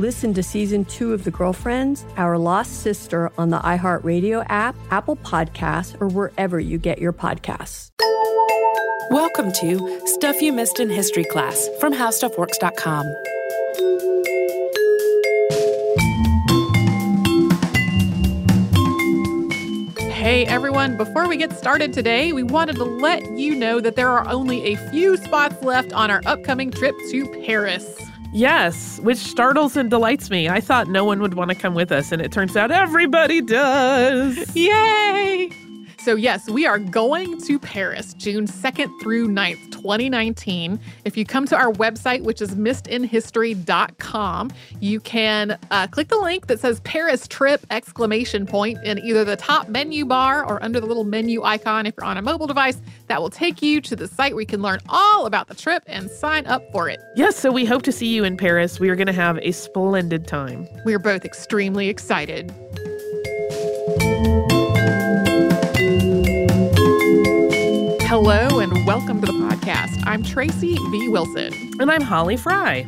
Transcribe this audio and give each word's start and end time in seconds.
Listen 0.00 0.32
to 0.32 0.42
season 0.42 0.86
two 0.86 1.12
of 1.12 1.24
The 1.24 1.30
Girlfriends, 1.30 2.06
Our 2.16 2.38
Lost 2.38 2.80
Sister 2.80 3.30
on 3.36 3.50
the 3.50 3.58
iHeartRadio 3.58 4.46
app, 4.48 4.74
Apple 4.90 5.16
Podcasts, 5.16 5.94
or 6.00 6.08
wherever 6.08 6.58
you 6.58 6.78
get 6.78 6.98
your 6.98 7.12
podcasts. 7.12 7.90
Welcome 9.10 9.52
to 9.60 10.00
Stuff 10.06 10.40
You 10.40 10.54
Missed 10.54 10.80
in 10.80 10.88
History 10.88 11.24
Class 11.24 11.68
from 11.80 11.92
HowStuffWorks.com. 11.92 13.14
Hey 20.10 20.46
everyone, 20.46 20.96
before 20.96 21.28
we 21.28 21.36
get 21.36 21.52
started 21.52 21.92
today, 21.92 22.32
we 22.32 22.42
wanted 22.42 22.76
to 22.76 22.84
let 22.84 23.36
you 23.36 23.54
know 23.54 23.80
that 23.80 23.96
there 23.96 24.08
are 24.08 24.26
only 24.30 24.72
a 24.72 24.78
few 24.90 25.18
spots 25.18 25.62
left 25.62 25.92
on 25.92 26.10
our 26.10 26.22
upcoming 26.24 26.70
trip 26.70 26.94
to 27.10 27.26
Paris. 27.44 28.09
Yes, 28.32 29.00
which 29.00 29.18
startles 29.18 29.76
and 29.76 29.90
delights 29.90 30.30
me. 30.30 30.48
I 30.48 30.60
thought 30.60 30.88
no 30.88 31.04
one 31.04 31.20
would 31.20 31.34
want 31.34 31.50
to 31.50 31.54
come 31.56 31.74
with 31.74 31.90
us, 31.90 32.12
and 32.12 32.22
it 32.22 32.30
turns 32.30 32.56
out 32.56 32.70
everybody 32.70 33.40
does. 33.40 34.54
Yay! 34.54 35.50
So, 36.02 36.16
yes, 36.16 36.48
we 36.48 36.64
are 36.64 36.78
going 36.78 37.38
to 37.42 37.58
Paris 37.58 38.14
June 38.14 38.46
2nd 38.46 39.02
through 39.02 39.28
9th, 39.28 39.70
2019. 39.70 40.80
If 41.04 41.14
you 41.14 41.26
come 41.26 41.44
to 41.44 41.54
our 41.54 41.70
website, 41.72 42.22
which 42.22 42.40
is 42.40 42.54
missedinhistory.com, 42.54 44.50
you 44.80 44.98
can 45.00 45.58
uh, 45.70 45.86
click 45.88 46.08
the 46.08 46.18
link 46.18 46.46
that 46.46 46.58
says 46.58 46.80
Paris 46.80 47.28
trip 47.28 47.66
exclamation 47.68 48.46
point 48.46 48.78
in 48.82 48.98
either 49.00 49.26
the 49.26 49.36
top 49.36 49.68
menu 49.68 50.06
bar 50.06 50.42
or 50.42 50.62
under 50.64 50.80
the 50.80 50.86
little 50.86 51.04
menu 51.04 51.42
icon 51.42 51.84
if 51.84 51.94
you're 51.98 52.06
on 52.06 52.16
a 52.16 52.22
mobile 52.22 52.46
device. 52.46 52.80
That 53.08 53.20
will 53.20 53.28
take 53.28 53.60
you 53.60 53.82
to 53.82 53.94
the 53.94 54.08
site 54.08 54.32
where 54.32 54.40
you 54.40 54.46
can 54.46 54.62
learn 54.62 54.80
all 54.88 55.26
about 55.26 55.48
the 55.48 55.54
trip 55.54 55.82
and 55.86 56.10
sign 56.10 56.46
up 56.46 56.62
for 56.72 56.88
it. 56.88 56.98
Yes, 57.14 57.36
so 57.36 57.52
we 57.52 57.66
hope 57.66 57.82
to 57.82 57.92
see 57.92 58.06
you 58.06 58.24
in 58.24 58.38
Paris. 58.38 58.80
We 58.80 58.88
are 58.88 58.96
going 58.96 59.06
to 59.06 59.12
have 59.12 59.36
a 59.42 59.52
splendid 59.52 60.26
time. 60.26 60.66
We 60.86 60.94
are 60.94 60.98
both 60.98 61.26
extremely 61.26 61.90
excited. 61.90 62.54
Welcome 69.20 69.38
to 69.38 69.46
the 69.46 69.54
podcast. 69.54 70.02
I'm 70.06 70.22
Tracy 70.22 70.76
V. 70.90 71.08
Wilson. 71.08 71.52
And 71.78 71.90
I'm 71.90 72.00
Holly 72.00 72.38
Fry. 72.38 72.86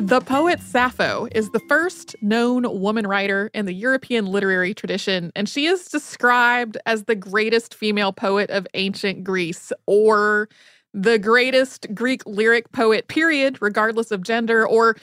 The 0.00 0.20
poet 0.20 0.58
Sappho 0.60 1.28
is 1.30 1.50
the 1.50 1.60
first 1.68 2.16
known 2.20 2.80
woman 2.80 3.06
writer 3.06 3.48
in 3.54 3.66
the 3.66 3.72
European 3.72 4.26
literary 4.26 4.74
tradition, 4.74 5.30
and 5.36 5.48
she 5.48 5.66
is 5.66 5.84
described 5.84 6.78
as 6.84 7.04
the 7.04 7.14
greatest 7.14 7.76
female 7.76 8.12
poet 8.12 8.50
of 8.50 8.66
ancient 8.74 9.22
Greece 9.22 9.72
or 9.86 10.48
the 10.94 11.16
greatest 11.16 11.86
Greek 11.94 12.26
lyric 12.26 12.72
poet, 12.72 13.06
period, 13.06 13.58
regardless 13.60 14.10
of 14.10 14.24
gender, 14.24 14.66
or 14.66 14.96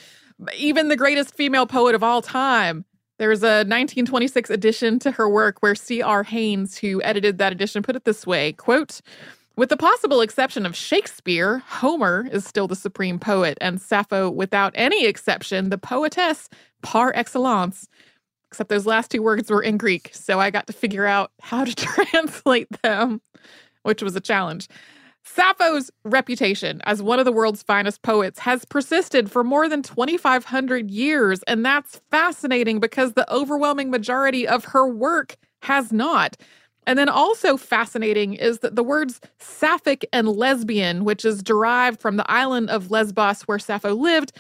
even 0.58 0.90
the 0.90 0.98
greatest 0.98 1.36
female 1.36 1.68
poet 1.68 1.96
of 1.96 2.04
all 2.04 2.22
time. 2.22 2.84
There's 3.18 3.44
a 3.44 3.64
1926 3.64 4.50
edition 4.50 5.00
to 5.00 5.12
her 5.12 5.30
work 5.30 5.62
where 5.62 5.74
C.R. 5.74 6.24
Haines, 6.24 6.78
who 6.78 7.02
edited 7.02 7.38
that 7.38 7.54
edition, 7.54 7.82
put 7.82 7.96
it 7.96 8.04
this 8.04 8.28
way 8.28 8.52
quote, 8.52 9.00
with 9.58 9.70
the 9.70 9.78
possible 9.78 10.22
exception 10.22 10.66
of 10.66 10.76
Shakespeare, 10.76 11.60
Homer 11.68 12.28
is 12.32 12.46
still 12.46 12.68
the 12.68 12.76
supreme 12.76 13.20
poet, 13.20 13.58
and 13.62 13.82
Sappho, 13.82 14.30
without 14.30 14.74
any 14.76 15.06
exception, 15.06 15.70
the 15.70 15.78
poetess 15.78 16.50
par 16.82 17.12
excellence. 17.16 17.88
Except 18.48 18.70
those 18.70 18.86
last 18.86 19.12
two 19.12 19.22
words 19.22 19.50
were 19.50 19.62
in 19.62 19.78
Greek, 19.78 20.12
so 20.14 20.40
I 20.40 20.50
got 20.50 20.68
to 20.68 20.74
figure 20.74 21.06
out 21.06 21.32
how 21.42 21.66
to 21.66 21.76
translate 21.76 22.68
them, 22.84 23.22
which 23.84 24.02
was 24.02 24.16
a 24.16 24.22
challenge. 24.22 24.68
Sappho's 25.24 25.90
reputation 26.04 26.82
as 26.84 27.02
one 27.02 27.18
of 27.18 27.26
the 27.26 27.32
world's 27.32 27.64
finest 27.64 28.04
poets 28.04 28.40
has 28.40 28.64
persisted 28.66 29.32
for 29.32 29.44
more 29.44 29.68
than 29.68 29.82
2,500 29.82 30.92
years, 30.92 31.42
and 31.48 31.66
that's 31.66 32.00
fascinating 32.12 32.80
because 32.80 33.14
the 33.14 33.32
overwhelming 33.34 33.90
majority 33.90 34.48
of 34.48 34.66
her 34.66 34.88
work 34.88 35.36
has 35.64 35.92
not. 35.92 36.38
And 36.88 36.98
then 37.00 37.10
also 37.10 37.58
fascinating 37.58 38.34
is 38.34 38.60
that 38.60 38.76
the 38.76 38.84
words 38.84 39.22
sapphic 39.40 40.08
and 40.14 40.28
lesbian, 40.28 41.04
which 41.04 41.26
is 41.26 41.42
derived 41.42 42.00
from 42.00 42.18
the 42.18 42.30
island 42.30 42.70
of 42.70 42.92
Lesbos 42.92 43.42
where 43.44 43.60
Sappho 43.60 43.94
lived, 43.94 44.34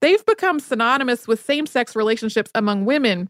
they've 0.00 0.24
become 0.26 0.60
synonymous 0.60 1.28
with 1.28 1.44
same 1.44 1.66
sex 1.66 1.94
relationships 1.94 2.50
among 2.54 2.84
women. 2.84 3.28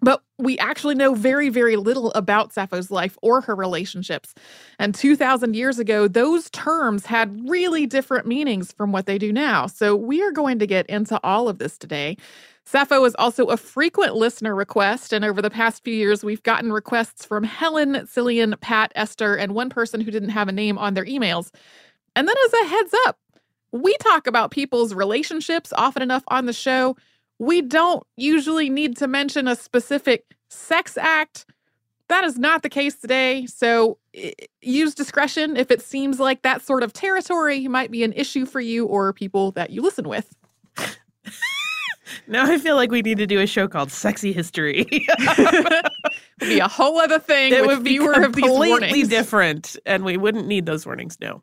But 0.00 0.22
we 0.38 0.56
actually 0.58 0.94
know 0.94 1.14
very, 1.14 1.48
very 1.48 1.74
little 1.74 2.12
about 2.12 2.52
Sappho's 2.52 2.90
life 2.90 3.18
or 3.20 3.40
her 3.40 3.56
relationships. 3.56 4.32
And 4.78 4.94
2,000 4.94 5.56
years 5.56 5.80
ago, 5.80 6.06
those 6.06 6.50
terms 6.50 7.04
had 7.04 7.48
really 7.48 7.84
different 7.86 8.26
meanings 8.26 8.72
from 8.72 8.92
what 8.92 9.06
they 9.06 9.18
do 9.18 9.32
now. 9.32 9.66
So 9.66 9.96
we 9.96 10.22
are 10.22 10.30
going 10.30 10.60
to 10.60 10.66
get 10.68 10.86
into 10.86 11.18
all 11.24 11.48
of 11.48 11.58
this 11.58 11.76
today. 11.76 12.16
Sappho 12.68 13.02
is 13.06 13.16
also 13.18 13.46
a 13.46 13.56
frequent 13.56 14.14
listener 14.14 14.54
request, 14.54 15.14
and 15.14 15.24
over 15.24 15.40
the 15.40 15.48
past 15.48 15.82
few 15.82 15.94
years, 15.94 16.22
we've 16.22 16.42
gotten 16.42 16.70
requests 16.70 17.24
from 17.24 17.42
Helen, 17.42 17.94
Cillian, 17.94 18.60
Pat, 18.60 18.92
Esther, 18.94 19.36
and 19.36 19.54
one 19.54 19.70
person 19.70 20.02
who 20.02 20.10
didn't 20.10 20.28
have 20.28 20.48
a 20.48 20.52
name 20.52 20.76
on 20.76 20.92
their 20.92 21.06
emails. 21.06 21.50
And 22.14 22.28
then, 22.28 22.36
as 22.44 22.52
a 22.52 22.66
heads 22.66 22.94
up, 23.06 23.18
we 23.72 23.96
talk 24.02 24.26
about 24.26 24.50
people's 24.50 24.92
relationships 24.92 25.72
often 25.78 26.02
enough 26.02 26.24
on 26.28 26.44
the 26.44 26.52
show. 26.52 26.94
We 27.38 27.62
don't 27.62 28.06
usually 28.18 28.68
need 28.68 28.98
to 28.98 29.08
mention 29.08 29.48
a 29.48 29.56
specific 29.56 30.26
sex 30.50 30.98
act. 30.98 31.46
That 32.08 32.24
is 32.24 32.38
not 32.38 32.62
the 32.62 32.68
case 32.68 32.96
today. 32.96 33.46
So 33.46 33.96
use 34.60 34.94
discretion 34.94 35.56
if 35.56 35.70
it 35.70 35.80
seems 35.80 36.20
like 36.20 36.42
that 36.42 36.60
sort 36.60 36.82
of 36.82 36.92
territory 36.92 37.66
might 37.66 37.90
be 37.90 38.04
an 38.04 38.12
issue 38.12 38.44
for 38.44 38.60
you 38.60 38.84
or 38.84 39.14
people 39.14 39.52
that 39.52 39.70
you 39.70 39.80
listen 39.80 40.06
with. 40.06 40.36
Now 42.26 42.44
I 42.44 42.58
feel 42.58 42.76
like 42.76 42.90
we 42.90 43.02
need 43.02 43.18
to 43.18 43.26
do 43.26 43.40
a 43.40 43.46
show 43.46 43.68
called 43.68 43.90
Sexy 43.90 44.32
History. 44.32 44.86
it 44.90 45.82
would 46.40 46.48
be 46.48 46.58
a 46.58 46.68
whole 46.68 46.98
other 46.98 47.18
thing. 47.18 47.52
It 47.52 47.66
would 47.66 47.84
be 47.84 47.98
fewer 47.98 48.12
of 48.12 48.34
these 48.34 48.44
completely 48.44 49.02
different, 49.04 49.76
and 49.86 50.04
we 50.04 50.16
wouldn't 50.16 50.46
need 50.46 50.66
those 50.66 50.86
warnings. 50.86 51.18
No. 51.20 51.42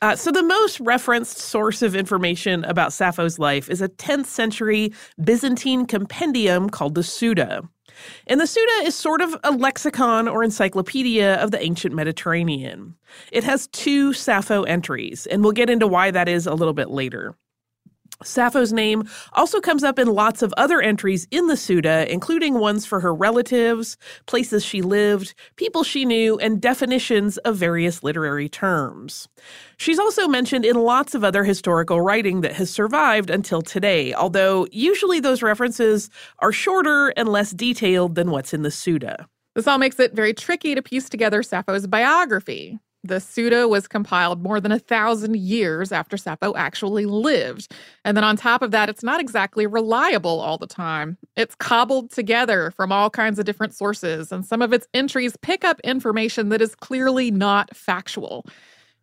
Uh, 0.00 0.14
so 0.14 0.30
the 0.30 0.42
most 0.42 0.78
referenced 0.80 1.38
source 1.38 1.82
of 1.82 1.96
information 1.96 2.64
about 2.64 2.92
Sappho's 2.92 3.38
life 3.38 3.68
is 3.68 3.82
a 3.82 3.88
10th 3.88 4.26
century 4.26 4.92
Byzantine 5.22 5.86
compendium 5.86 6.70
called 6.70 6.94
the 6.94 7.02
Suda. 7.02 7.62
And 8.28 8.40
the 8.40 8.46
Suda 8.46 8.72
is 8.84 8.94
sort 8.94 9.20
of 9.20 9.36
a 9.42 9.50
lexicon 9.50 10.28
or 10.28 10.44
encyclopedia 10.44 11.34
of 11.36 11.50
the 11.50 11.60
ancient 11.60 11.96
Mediterranean. 11.96 12.94
It 13.32 13.42
has 13.42 13.66
two 13.68 14.12
Sappho 14.12 14.62
entries, 14.62 15.26
and 15.26 15.42
we'll 15.42 15.52
get 15.52 15.70
into 15.70 15.88
why 15.88 16.12
that 16.12 16.28
is 16.28 16.46
a 16.46 16.54
little 16.54 16.74
bit 16.74 16.90
later. 16.90 17.34
Sappho's 18.24 18.72
name 18.72 19.08
also 19.34 19.60
comes 19.60 19.84
up 19.84 19.98
in 19.98 20.08
lots 20.08 20.42
of 20.42 20.52
other 20.56 20.80
entries 20.80 21.28
in 21.30 21.46
the 21.46 21.56
Suda, 21.56 22.10
including 22.12 22.54
ones 22.54 22.84
for 22.84 23.00
her 23.00 23.14
relatives, 23.14 23.96
places 24.26 24.64
she 24.64 24.82
lived, 24.82 25.34
people 25.56 25.84
she 25.84 26.04
knew, 26.04 26.36
and 26.38 26.60
definitions 26.60 27.38
of 27.38 27.56
various 27.56 28.02
literary 28.02 28.48
terms. 28.48 29.28
She's 29.76 30.00
also 30.00 30.26
mentioned 30.26 30.64
in 30.64 30.76
lots 30.76 31.14
of 31.14 31.22
other 31.22 31.44
historical 31.44 32.00
writing 32.00 32.40
that 32.40 32.54
has 32.54 32.70
survived 32.70 33.30
until 33.30 33.62
today, 33.62 34.12
although 34.14 34.66
usually 34.72 35.20
those 35.20 35.42
references 35.42 36.10
are 36.40 36.52
shorter 36.52 37.08
and 37.10 37.28
less 37.28 37.52
detailed 37.52 38.16
than 38.16 38.30
what's 38.30 38.52
in 38.52 38.62
the 38.62 38.70
Suda. 38.70 39.28
This 39.54 39.66
all 39.66 39.78
makes 39.78 39.98
it 40.00 40.12
very 40.12 40.34
tricky 40.34 40.74
to 40.74 40.82
piece 40.82 41.08
together 41.08 41.42
Sappho's 41.42 41.86
biography. 41.86 42.78
The 43.04 43.20
Suda 43.20 43.68
was 43.68 43.86
compiled 43.86 44.42
more 44.42 44.60
than 44.60 44.72
a 44.72 44.78
thousand 44.78 45.36
years 45.36 45.92
after 45.92 46.16
Sappho 46.16 46.54
actually 46.56 47.06
lived. 47.06 47.72
And 48.04 48.16
then 48.16 48.24
on 48.24 48.36
top 48.36 48.60
of 48.60 48.72
that, 48.72 48.88
it's 48.88 49.04
not 49.04 49.20
exactly 49.20 49.66
reliable 49.66 50.40
all 50.40 50.58
the 50.58 50.66
time. 50.66 51.16
It's 51.36 51.54
cobbled 51.54 52.10
together 52.10 52.72
from 52.72 52.90
all 52.90 53.08
kinds 53.08 53.38
of 53.38 53.44
different 53.44 53.74
sources, 53.74 54.32
and 54.32 54.44
some 54.44 54.62
of 54.62 54.72
its 54.72 54.88
entries 54.94 55.36
pick 55.42 55.64
up 55.64 55.80
information 55.80 56.48
that 56.48 56.60
is 56.60 56.74
clearly 56.74 57.30
not 57.30 57.74
factual. 57.76 58.44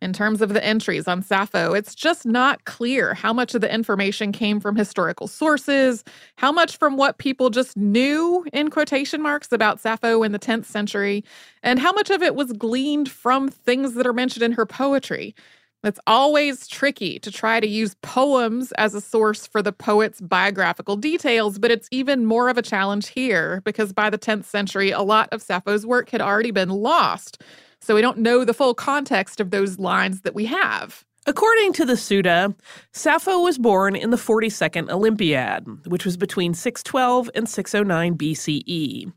In 0.02 0.12
terms 0.12 0.42
of 0.42 0.52
the 0.52 0.62
entries 0.64 1.08
on 1.08 1.22
Sappho, 1.22 1.72
it's 1.72 1.94
just 1.94 2.26
not 2.26 2.64
clear 2.66 3.14
how 3.14 3.32
much 3.32 3.54
of 3.54 3.62
the 3.62 3.72
information 3.72 4.30
came 4.30 4.60
from 4.60 4.76
historical 4.76 5.26
sources, 5.26 6.04
how 6.36 6.52
much 6.52 6.76
from 6.76 6.98
what 6.98 7.16
people 7.16 7.48
just 7.48 7.76
knew 7.78 8.44
in 8.52 8.68
quotation 8.68 9.22
marks 9.22 9.52
about 9.52 9.80
Sappho 9.80 10.22
in 10.22 10.32
the 10.32 10.38
10th 10.38 10.66
century, 10.66 11.24
and 11.62 11.78
how 11.78 11.92
much 11.92 12.10
of 12.10 12.22
it 12.22 12.34
was 12.34 12.52
gleaned 12.52 13.10
from 13.10 13.48
things 13.48 13.94
that 13.94 14.06
are 14.06 14.12
mentioned 14.12 14.42
in 14.42 14.52
her 14.52 14.66
poetry. 14.66 15.34
It's 15.82 16.00
always 16.06 16.66
tricky 16.66 17.18
to 17.20 17.30
try 17.30 17.60
to 17.60 17.66
use 17.66 17.94
poems 18.02 18.72
as 18.72 18.94
a 18.94 19.00
source 19.00 19.46
for 19.46 19.62
the 19.62 19.72
poet's 19.72 20.20
biographical 20.20 20.96
details, 20.96 21.58
but 21.58 21.70
it's 21.70 21.88
even 21.90 22.26
more 22.26 22.48
of 22.48 22.58
a 22.58 22.62
challenge 22.62 23.08
here 23.08 23.62
because 23.64 23.92
by 23.92 24.10
the 24.10 24.18
10th 24.18 24.44
century, 24.44 24.90
a 24.90 25.02
lot 25.02 25.28
of 25.32 25.42
Sappho's 25.42 25.86
work 25.86 26.10
had 26.10 26.20
already 26.20 26.50
been 26.50 26.70
lost. 26.70 27.40
So 27.86 27.94
we 27.94 28.02
don't 28.02 28.18
know 28.18 28.44
the 28.44 28.52
full 28.52 28.74
context 28.74 29.38
of 29.38 29.50
those 29.50 29.78
lines 29.78 30.22
that 30.22 30.34
we 30.34 30.46
have. 30.46 31.04
According 31.24 31.72
to 31.74 31.84
the 31.84 31.96
Suda, 31.96 32.52
Sappho 32.90 33.38
was 33.38 33.58
born 33.58 33.94
in 33.94 34.10
the 34.10 34.16
42nd 34.16 34.90
Olympiad, 34.90 35.86
which 35.86 36.04
was 36.04 36.16
between 36.16 36.52
612 36.52 37.30
and 37.36 37.48
609 37.48 38.18
BCE. 38.18 39.12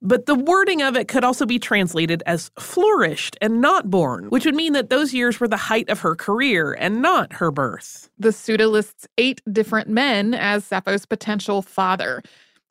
But 0.00 0.26
the 0.26 0.34
wording 0.34 0.82
of 0.82 0.96
it 0.96 1.06
could 1.06 1.22
also 1.22 1.46
be 1.46 1.60
translated 1.60 2.24
as 2.26 2.50
flourished 2.58 3.36
and 3.40 3.60
not 3.60 3.88
born, 3.88 4.30
which 4.30 4.44
would 4.46 4.56
mean 4.56 4.72
that 4.72 4.90
those 4.90 5.14
years 5.14 5.38
were 5.38 5.46
the 5.46 5.56
height 5.56 5.88
of 5.88 6.00
her 6.00 6.16
career 6.16 6.72
and 6.72 7.02
not 7.02 7.34
her 7.34 7.52
birth. 7.52 8.10
The 8.18 8.32
Suda 8.32 8.66
lists 8.66 9.06
eight 9.16 9.40
different 9.52 9.88
men 9.88 10.34
as 10.34 10.64
Sappho's 10.64 11.06
potential 11.06 11.62
father. 11.62 12.20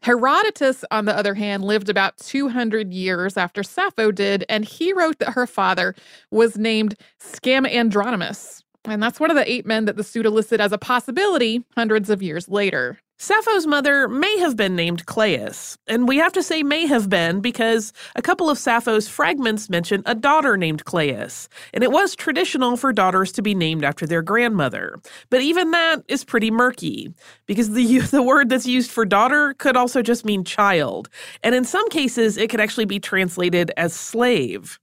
Herodotus, 0.03 0.83
on 0.89 1.05
the 1.05 1.15
other 1.15 1.35
hand, 1.35 1.63
lived 1.63 1.89
about 1.89 2.17
200 2.17 2.91
years 2.91 3.37
after 3.37 3.61
Sappho 3.61 4.11
did, 4.11 4.43
and 4.49 4.65
he 4.65 4.93
wrote 4.93 5.19
that 5.19 5.33
her 5.33 5.45
father 5.45 5.95
was 6.31 6.57
named 6.57 6.95
Scamandronymus. 7.19 8.63
And 8.85 9.01
that's 9.01 9.19
one 9.19 9.29
of 9.29 9.37
the 9.37 9.49
eight 9.49 9.65
men 9.65 9.85
that 9.85 9.97
the 9.97 10.03
Suda 10.03 10.31
listed 10.31 10.59
as 10.59 10.71
a 10.71 10.77
possibility 10.77 11.63
hundreds 11.75 12.09
of 12.09 12.23
years 12.23 12.49
later. 12.49 12.99
Sappho's 13.21 13.67
mother 13.67 14.07
may 14.07 14.39
have 14.39 14.55
been 14.55 14.75
named 14.75 15.05
Cleis, 15.05 15.77
and 15.85 16.07
we 16.07 16.17
have 16.17 16.33
to 16.33 16.41
say 16.41 16.63
may 16.63 16.87
have 16.87 17.07
been 17.07 17.39
because 17.39 17.93
a 18.15 18.21
couple 18.23 18.49
of 18.49 18.57
Sappho's 18.57 19.07
fragments 19.07 19.69
mention 19.69 20.01
a 20.07 20.15
daughter 20.15 20.57
named 20.57 20.85
Cleis, 20.85 21.47
and 21.71 21.83
it 21.83 21.91
was 21.91 22.15
traditional 22.15 22.77
for 22.77 22.91
daughters 22.91 23.31
to 23.33 23.43
be 23.43 23.53
named 23.53 23.85
after 23.85 24.07
their 24.07 24.23
grandmother. 24.23 24.99
But 25.29 25.41
even 25.41 25.69
that 25.69 26.01
is 26.07 26.23
pretty 26.23 26.49
murky 26.49 27.13
because 27.45 27.69
the 27.73 27.99
the 27.99 28.23
word 28.23 28.49
that's 28.49 28.65
used 28.65 28.89
for 28.89 29.05
daughter 29.05 29.53
could 29.53 29.77
also 29.77 30.01
just 30.01 30.25
mean 30.25 30.43
child, 30.43 31.07
and 31.43 31.53
in 31.53 31.63
some 31.63 31.87
cases 31.89 32.37
it 32.37 32.49
could 32.49 32.59
actually 32.59 32.85
be 32.85 32.99
translated 32.99 33.71
as 33.77 33.93
slave. 33.93 34.79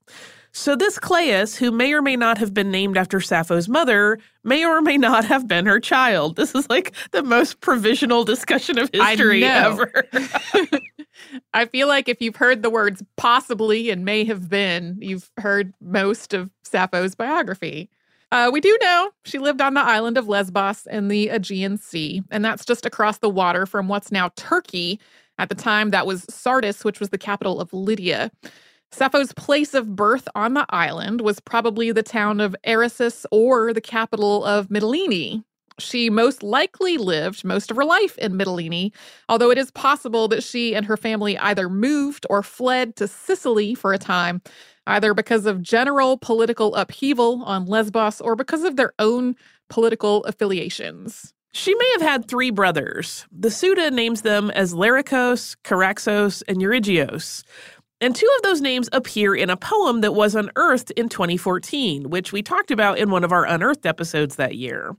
So, 0.52 0.74
this 0.74 0.98
Cleis, 0.98 1.56
who 1.56 1.70
may 1.70 1.92
or 1.92 2.02
may 2.02 2.16
not 2.16 2.38
have 2.38 2.54
been 2.54 2.70
named 2.70 2.96
after 2.96 3.20
Sappho's 3.20 3.68
mother, 3.68 4.18
may 4.44 4.64
or 4.64 4.80
may 4.80 4.96
not 4.96 5.24
have 5.24 5.46
been 5.46 5.66
her 5.66 5.78
child. 5.78 6.36
This 6.36 6.54
is 6.54 6.68
like 6.68 6.94
the 7.12 7.22
most 7.22 7.60
provisional 7.60 8.24
discussion 8.24 8.78
of 8.78 8.90
history 8.92 9.44
ever. 9.44 10.04
I 11.54 11.66
feel 11.66 11.88
like 11.88 12.08
if 12.08 12.20
you've 12.20 12.36
heard 12.36 12.62
the 12.62 12.70
words 12.70 13.02
possibly 13.16 13.90
and 13.90 14.04
may 14.04 14.24
have 14.24 14.48
been, 14.48 14.98
you've 15.00 15.30
heard 15.38 15.74
most 15.80 16.32
of 16.34 16.50
Sappho's 16.64 17.14
biography. 17.14 17.90
Uh, 18.30 18.50
we 18.52 18.60
do 18.60 18.76
know 18.82 19.10
she 19.24 19.38
lived 19.38 19.60
on 19.60 19.74
the 19.74 19.80
island 19.80 20.18
of 20.18 20.28
Lesbos 20.28 20.86
in 20.86 21.08
the 21.08 21.28
Aegean 21.28 21.78
Sea, 21.78 22.22
and 22.30 22.44
that's 22.44 22.64
just 22.64 22.84
across 22.84 23.18
the 23.18 23.30
water 23.30 23.64
from 23.64 23.88
what's 23.88 24.12
now 24.12 24.30
Turkey. 24.36 25.00
At 25.38 25.48
the 25.48 25.54
time, 25.54 25.90
that 25.90 26.06
was 26.06 26.26
Sardis, 26.28 26.84
which 26.84 27.00
was 27.00 27.10
the 27.10 27.18
capital 27.18 27.60
of 27.60 27.72
Lydia. 27.72 28.30
Sappho's 28.90 29.32
place 29.32 29.74
of 29.74 29.94
birth 29.94 30.28
on 30.34 30.54
the 30.54 30.66
island 30.70 31.20
was 31.20 31.40
probably 31.40 31.92
the 31.92 32.02
town 32.02 32.40
of 32.40 32.56
Eresus 32.66 33.26
or 33.30 33.72
the 33.72 33.80
capital 33.80 34.44
of 34.44 34.68
Mytilene. 34.68 35.44
She 35.78 36.10
most 36.10 36.42
likely 36.42 36.96
lived 36.96 37.44
most 37.44 37.70
of 37.70 37.76
her 37.76 37.84
life 37.84 38.18
in 38.18 38.32
Mytilene, 38.32 38.92
although 39.28 39.50
it 39.50 39.58
is 39.58 39.70
possible 39.70 40.26
that 40.28 40.42
she 40.42 40.74
and 40.74 40.86
her 40.86 40.96
family 40.96 41.38
either 41.38 41.68
moved 41.68 42.26
or 42.28 42.42
fled 42.42 42.96
to 42.96 43.06
Sicily 43.06 43.74
for 43.74 43.92
a 43.92 43.98
time, 43.98 44.42
either 44.86 45.14
because 45.14 45.46
of 45.46 45.62
general 45.62 46.16
political 46.16 46.74
upheaval 46.74 47.44
on 47.44 47.66
Lesbos 47.66 48.20
or 48.20 48.34
because 48.34 48.64
of 48.64 48.76
their 48.76 48.92
own 48.98 49.36
political 49.68 50.24
affiliations. 50.24 51.32
She 51.52 51.74
may 51.74 51.90
have 51.92 52.02
had 52.02 52.28
three 52.28 52.50
brothers. 52.50 53.26
The 53.32 53.50
Suda 53.50 53.90
names 53.90 54.22
them 54.22 54.50
as 54.50 54.74
Larichos, 54.74 55.56
Charaxos, 55.64 56.42
and 56.46 56.58
Eurygios. 56.58 57.42
And 58.00 58.14
two 58.14 58.28
of 58.36 58.42
those 58.42 58.60
names 58.60 58.88
appear 58.92 59.34
in 59.34 59.50
a 59.50 59.56
poem 59.56 60.02
that 60.02 60.14
was 60.14 60.36
unearthed 60.36 60.92
in 60.92 61.08
2014, 61.08 62.10
which 62.10 62.32
we 62.32 62.42
talked 62.42 62.70
about 62.70 62.98
in 62.98 63.10
one 63.10 63.24
of 63.24 63.32
our 63.32 63.44
unearthed 63.44 63.86
episodes 63.86 64.36
that 64.36 64.54
year. 64.54 64.96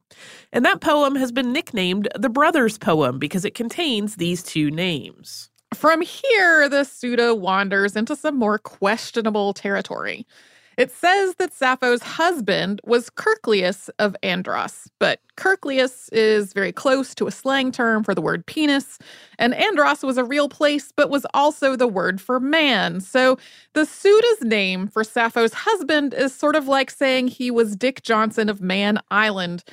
And 0.52 0.66
that 0.66 0.82
poem 0.82 1.16
has 1.16 1.32
been 1.32 1.54
nicknamed 1.54 2.10
the 2.16 2.30
Brothers 2.30 2.78
Poem 2.78 3.18
because 3.18 3.46
it 3.46 3.56
contains 3.56 4.18
these 4.18 4.44
two 4.44 4.70
names. 4.70 5.50
From 5.74 6.02
here, 6.02 6.68
the 6.68 6.84
Suda 6.84 7.34
wanders 7.34 7.96
into 7.96 8.16
some 8.16 8.38
more 8.38 8.58
questionable 8.58 9.54
territory. 9.54 10.26
It 10.80 10.92
says 10.92 11.36
that 11.36 11.54
Sappho's 11.54 12.02
husband 12.02 12.80
was 12.86 13.10
Kerkylas 13.10 13.90
of 14.00 14.16
Andros, 14.24 14.90
but 14.98 15.20
Kerkylas 15.36 16.08
is 16.14 16.54
very 16.54 16.72
close 16.72 17.14
to 17.16 17.28
a 17.28 17.32
slang 17.32 17.74
term 17.74 18.02
for 18.02 18.16
the 18.16 18.22
word 18.22 18.46
penis, 18.46 18.98
and 19.38 19.54
Andros 19.54 20.04
was 20.04 20.18
a 20.18 20.24
real 20.24 20.48
place 20.48 20.94
but 20.96 21.10
was 21.10 21.26
also 21.34 21.76
the 21.76 21.86
word 21.86 22.22
for 22.22 22.40
man. 22.40 23.02
So 23.02 23.38
the 23.74 23.86
Suda's 23.86 24.42
name 24.42 24.88
for 24.88 25.04
Sappho's 25.04 25.54
husband 25.54 26.14
is 26.14 26.34
sort 26.34 26.56
of 26.56 26.70
like 26.70 26.92
saying 26.92 27.28
he 27.28 27.52
was 27.52 27.76
Dick 27.76 28.02
Johnson 28.02 28.48
of 28.48 28.62
Man 28.62 29.00
Island. 29.12 29.66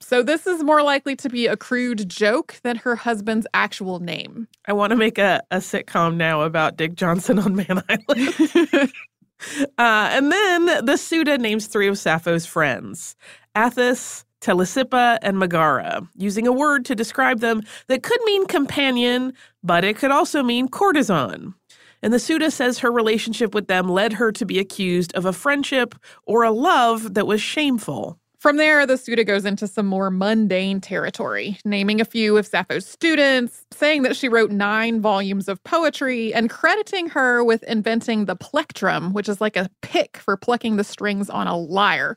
So 0.00 0.24
this 0.24 0.44
is 0.44 0.64
more 0.64 0.82
likely 0.82 1.14
to 1.16 1.28
be 1.28 1.46
a 1.46 1.56
crude 1.56 2.08
joke 2.08 2.56
than 2.64 2.74
her 2.78 2.96
husband's 2.96 3.46
actual 3.54 4.00
name. 4.00 4.48
I 4.66 4.72
want 4.72 4.90
to 4.90 4.96
make 4.96 5.18
a, 5.18 5.40
a 5.52 5.58
sitcom 5.58 6.16
now 6.16 6.42
about 6.42 6.76
Dick 6.76 6.96
Johnson 6.96 7.38
on 7.38 7.54
Man 7.54 7.80
Island. 7.88 8.92
Uh, 9.78 10.08
and 10.10 10.32
then 10.32 10.84
the 10.84 10.96
Suda 10.96 11.38
names 11.38 11.68
three 11.68 11.86
of 11.86 11.98
Sappho's 11.98 12.44
friends 12.44 13.14
Atthis, 13.54 14.24
Telesippa, 14.40 15.18
and 15.22 15.38
Megara, 15.38 16.06
using 16.16 16.46
a 16.46 16.52
word 16.52 16.84
to 16.86 16.94
describe 16.94 17.40
them 17.40 17.62
that 17.86 18.02
could 18.02 18.20
mean 18.24 18.46
companion, 18.46 19.32
but 19.62 19.84
it 19.84 19.96
could 19.96 20.10
also 20.10 20.42
mean 20.42 20.68
courtesan. 20.68 21.54
And 22.02 22.12
the 22.12 22.18
Suda 22.18 22.50
says 22.50 22.78
her 22.78 22.92
relationship 22.92 23.54
with 23.54 23.66
them 23.66 23.88
led 23.88 24.14
her 24.14 24.30
to 24.32 24.46
be 24.46 24.58
accused 24.58 25.14
of 25.14 25.24
a 25.24 25.32
friendship 25.32 25.94
or 26.24 26.42
a 26.42 26.52
love 26.52 27.14
that 27.14 27.26
was 27.26 27.40
shameful. 27.40 28.18
From 28.38 28.56
there, 28.56 28.86
the 28.86 28.96
Suda 28.96 29.24
goes 29.24 29.44
into 29.44 29.66
some 29.66 29.86
more 29.86 30.12
mundane 30.12 30.80
territory, 30.80 31.58
naming 31.64 32.00
a 32.00 32.04
few 32.04 32.36
of 32.36 32.46
Sappho's 32.46 32.86
students, 32.86 33.66
saying 33.72 34.02
that 34.02 34.14
she 34.14 34.28
wrote 34.28 34.52
nine 34.52 35.00
volumes 35.00 35.48
of 35.48 35.62
poetry, 35.64 36.32
and 36.32 36.48
crediting 36.48 37.08
her 37.08 37.42
with 37.42 37.64
inventing 37.64 38.26
the 38.26 38.36
plectrum, 38.36 39.12
which 39.12 39.28
is 39.28 39.40
like 39.40 39.56
a 39.56 39.68
pick 39.82 40.18
for 40.18 40.36
plucking 40.36 40.76
the 40.76 40.84
strings 40.84 41.28
on 41.28 41.48
a 41.48 41.56
lyre. 41.56 42.16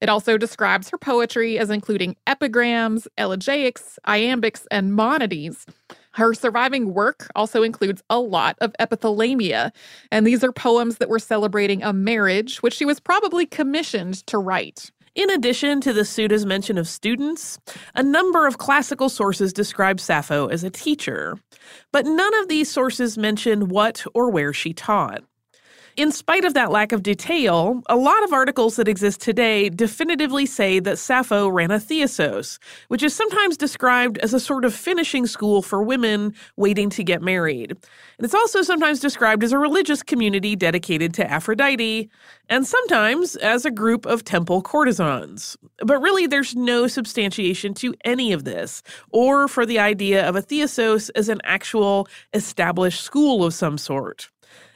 It 0.00 0.08
also 0.08 0.38
describes 0.38 0.88
her 0.88 0.96
poetry 0.96 1.58
as 1.58 1.68
including 1.68 2.16
epigrams, 2.26 3.06
elegiacs, 3.18 3.98
iambics, 4.06 4.64
and 4.70 4.94
monodies. 4.94 5.66
Her 6.12 6.32
surviving 6.32 6.94
work 6.94 7.28
also 7.34 7.62
includes 7.62 8.02
a 8.08 8.18
lot 8.18 8.56
of 8.62 8.72
epithalamia, 8.80 9.72
and 10.10 10.26
these 10.26 10.42
are 10.42 10.52
poems 10.52 10.96
that 10.96 11.10
were 11.10 11.18
celebrating 11.18 11.82
a 11.82 11.92
marriage 11.92 12.62
which 12.62 12.72
she 12.72 12.86
was 12.86 12.98
probably 12.98 13.44
commissioned 13.44 14.26
to 14.26 14.38
write. 14.38 14.90
In 15.16 15.28
addition 15.28 15.80
to 15.80 15.92
the 15.92 16.04
Suda's 16.04 16.46
mention 16.46 16.78
of 16.78 16.86
students, 16.86 17.58
a 17.96 18.02
number 18.02 18.46
of 18.46 18.58
classical 18.58 19.08
sources 19.08 19.52
describe 19.52 19.98
Sappho 19.98 20.46
as 20.46 20.62
a 20.62 20.70
teacher, 20.70 21.36
but 21.90 22.06
none 22.06 22.38
of 22.38 22.46
these 22.46 22.70
sources 22.70 23.18
mention 23.18 23.68
what 23.68 24.04
or 24.14 24.30
where 24.30 24.52
she 24.52 24.72
taught. 24.72 25.24
In 25.96 26.12
spite 26.12 26.44
of 26.44 26.54
that 26.54 26.70
lack 26.70 26.92
of 26.92 27.02
detail, 27.02 27.82
a 27.88 27.96
lot 27.96 28.22
of 28.22 28.32
articles 28.32 28.76
that 28.76 28.86
exist 28.86 29.20
today 29.20 29.68
definitively 29.68 30.46
say 30.46 30.78
that 30.78 30.98
Sappho 30.98 31.48
ran 31.48 31.72
a 31.72 31.78
thiasos, 31.78 32.58
which 32.88 33.02
is 33.02 33.12
sometimes 33.12 33.56
described 33.56 34.16
as 34.18 34.32
a 34.32 34.38
sort 34.38 34.64
of 34.64 34.72
finishing 34.72 35.26
school 35.26 35.62
for 35.62 35.82
women 35.82 36.32
waiting 36.56 36.90
to 36.90 37.02
get 37.02 37.22
married. 37.22 37.72
And 37.72 38.24
it's 38.24 38.34
also 38.34 38.62
sometimes 38.62 39.00
described 39.00 39.42
as 39.42 39.50
a 39.50 39.58
religious 39.58 40.00
community 40.02 40.54
dedicated 40.54 41.12
to 41.14 41.28
Aphrodite, 41.28 42.08
and 42.48 42.64
sometimes 42.64 43.34
as 43.36 43.64
a 43.64 43.70
group 43.70 44.06
of 44.06 44.24
temple 44.24 44.62
courtesans. 44.62 45.56
But 45.84 46.00
really, 46.00 46.28
there's 46.28 46.54
no 46.54 46.86
substantiation 46.86 47.74
to 47.74 47.94
any 48.04 48.32
of 48.32 48.44
this, 48.44 48.84
or 49.10 49.48
for 49.48 49.66
the 49.66 49.80
idea 49.80 50.26
of 50.28 50.36
a 50.36 50.42
thiasos 50.42 51.10
as 51.16 51.28
an 51.28 51.40
actual 51.42 52.06
established 52.32 53.02
school 53.02 53.44
of 53.44 53.54
some 53.54 53.76
sort. 53.76 54.30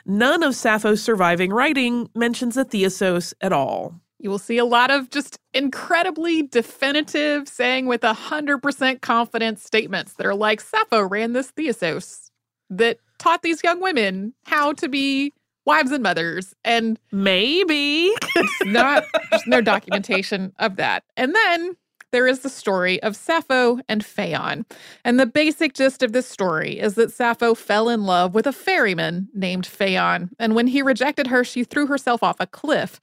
None 0.07 0.43
of 0.43 0.55
Sappho's 0.55 1.03
surviving 1.03 1.51
writing 1.53 2.11
mentions 2.15 2.57
a 2.57 2.65
thiasos 2.65 3.33
at 3.41 3.53
all. 3.53 4.01
You 4.19 4.31
will 4.31 4.39
see 4.39 4.59
a 4.59 4.65
lot 4.65 4.91
of 4.91 5.11
just 5.11 5.39
incredibly 5.53 6.43
definitive, 6.43 7.49
saying 7.49 7.87
with 7.87 8.03
100% 8.03 9.01
confidence 9.01 9.63
statements 9.63 10.15
that 10.15 10.27
are 10.27 10.35
like 10.35 10.61
Sappho 10.61 11.03
ran 11.03 11.33
this 11.33 11.53
thiasos 11.53 12.31
that 12.71 12.99
taught 13.19 13.43
these 13.43 13.63
young 13.63 13.81
women 13.81 14.35
how 14.45 14.73
to 14.75 14.89
be 14.89 15.33
wives 15.67 15.91
and 15.91 16.03
mothers. 16.03 16.55
And 16.65 16.99
maybe 17.13 18.13
it's 18.37 18.65
not, 18.65 19.05
there's 19.31 19.47
no 19.47 19.61
documentation 19.61 20.53
of 20.59 20.77
that. 20.77 21.05
And 21.17 21.35
then 21.35 21.77
there 22.15 22.29
is 22.29 22.39
the 22.41 22.49
story 22.49 23.03
of 23.03 23.17
Sappho 23.17 23.81
and 23.89 24.05
Phaon. 24.05 24.65
And 25.05 25.19
the 25.19 25.27
basic 25.27 25.75
gist 25.75 26.01
of 26.01 26.13
this 26.13 26.29
story 26.29 26.79
is 26.79 26.95
that 26.95 27.11
Sappho 27.11 27.55
fell 27.55 27.89
in 27.89 28.05
love 28.05 28.37
with 28.37 28.47
a 28.47 28.53
ferryman 28.53 29.29
named 29.35 29.65
Phaon. 29.65 30.31
And 30.39 30.55
when 30.55 30.69
he 30.69 30.81
rejected 30.81 31.27
her, 31.27 31.43
she 31.43 31.65
threw 31.65 31.89
herself 31.89 32.23
off 32.23 32.37
a 32.39 32.47
cliff. 32.47 33.01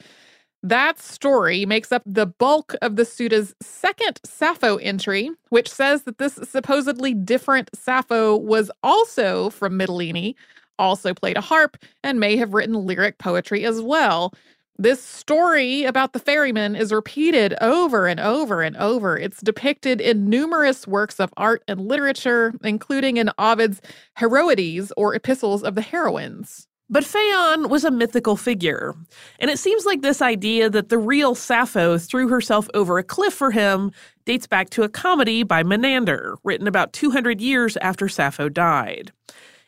That 0.63 0.97
story 0.97 1.65
makes 1.65 1.91
up 1.91 2.03
the 2.05 2.25
bulk 2.25 2.73
of 2.81 2.95
the 2.95 3.03
Suda's 3.03 3.53
second 3.61 4.21
Sappho 4.23 4.77
entry, 4.77 5.29
which 5.49 5.69
says 5.69 6.03
that 6.03 6.17
this 6.17 6.39
supposedly 6.49 7.13
different 7.13 7.69
Sappho 7.75 8.37
was 8.37 8.71
also 8.81 9.49
from 9.49 9.77
Mytilene, 9.77 10.35
also 10.79 11.13
played 11.13 11.35
a 11.35 11.41
harp, 11.41 11.75
and 12.01 12.17
may 12.17 12.37
have 12.37 12.53
written 12.53 12.85
lyric 12.85 13.17
poetry 13.17 13.65
as 13.65 13.81
well. 13.81 14.33
This 14.81 15.03
story 15.03 15.83
about 15.83 16.13
the 16.13 16.17
ferryman 16.17 16.75
is 16.75 16.91
repeated 16.91 17.53
over 17.61 18.07
and 18.07 18.19
over 18.19 18.63
and 18.63 18.75
over. 18.77 19.15
It's 19.15 19.39
depicted 19.39 20.01
in 20.01 20.27
numerous 20.27 20.88
works 20.88 21.19
of 21.19 21.31
art 21.38 21.63
and 21.67 21.81
literature, 21.81 22.55
including 22.63 23.17
in 23.17 23.29
Ovid's 23.38 23.79
Heroides 24.17 24.91
or 24.97 25.13
Epistles 25.13 25.61
of 25.61 25.75
the 25.75 25.83
Heroines. 25.83 26.67
But 26.89 27.03
Phaon 27.03 27.69
was 27.69 27.83
a 27.83 27.91
mythical 27.91 28.35
figure, 28.35 28.95
and 29.38 29.51
it 29.51 29.59
seems 29.59 29.85
like 29.85 30.01
this 30.01 30.19
idea 30.19 30.67
that 30.71 30.89
the 30.89 30.97
real 30.97 31.35
Sappho 31.35 32.00
threw 32.00 32.27
herself 32.27 32.67
over 32.73 32.97
a 32.97 33.03
cliff 33.03 33.35
for 33.35 33.51
him 33.51 33.91
dates 34.25 34.47
back 34.47 34.71
to 34.71 34.81
a 34.81 34.89
comedy 34.89 35.43
by 35.43 35.61
Menander, 35.61 36.39
written 36.43 36.67
about 36.67 36.91
200 36.91 37.39
years 37.39 37.77
after 37.77 38.09
Sappho 38.09 38.50
died. 38.50 39.11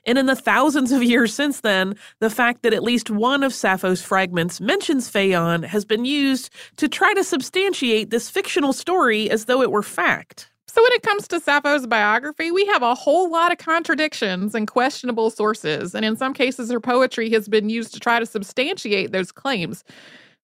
And 0.06 0.18
in 0.18 0.26
the 0.26 0.36
thousands 0.36 0.92
of 0.92 1.02
years 1.02 1.34
since 1.34 1.62
then, 1.62 1.96
the 2.20 2.30
fact 2.30 2.62
that 2.64 2.74
at 2.74 2.84
least 2.84 3.10
one 3.10 3.44
of 3.44 3.54
Sappho's 3.54 4.02
fragments 4.02 4.60
mentions 4.60 5.10
Phaon 5.10 5.64
has 5.64 5.86
been 5.86 6.06
used 6.06 6.50
to 6.78 6.90
try 6.90 7.14
to 7.14 7.24
substantiate 7.24 8.10
this 8.10 8.30
fictional 8.30 8.74
story 8.74 9.30
as 9.30 9.46
though 9.46 9.62
it 9.62 9.72
were 9.72 9.84
fact. 9.84 10.50
So, 10.68 10.82
when 10.82 10.92
it 10.94 11.04
comes 11.04 11.28
to 11.28 11.40
Sappho's 11.40 11.86
biography, 11.86 12.50
we 12.50 12.66
have 12.66 12.82
a 12.82 12.96
whole 12.96 13.30
lot 13.30 13.52
of 13.52 13.60
contradictions 13.60 14.56
and 14.56 14.68
questionable 14.68 15.30
sources. 15.30 15.94
And 15.94 16.04
in 16.04 16.18
some 16.18 16.34
cases, 16.34 16.72
her 16.72 16.80
poetry 16.80 17.30
has 17.30 17.48
been 17.48 17.70
used 17.70 17.94
to 17.94 18.00
try 18.00 18.20
to 18.20 18.26
substantiate 18.26 19.12
those 19.12 19.32
claims. 19.32 19.84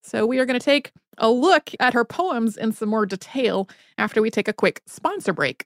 So, 0.03 0.27
we 0.27 0.37
are 0.37 0.45
going 0.45 0.59
to 0.59 0.63
take 0.63 0.91
a 1.17 1.31
look 1.31 1.71
at 1.79 1.95
her 1.95 2.05
poems 2.05 2.57
in 2.57 2.73
some 2.73 2.89
more 2.89 3.07
detail 3.07 3.67
after 3.97 4.21
we 4.21 4.29
take 4.29 4.47
a 4.47 4.53
quick 4.53 4.83
sponsor 4.85 5.33
break. 5.33 5.65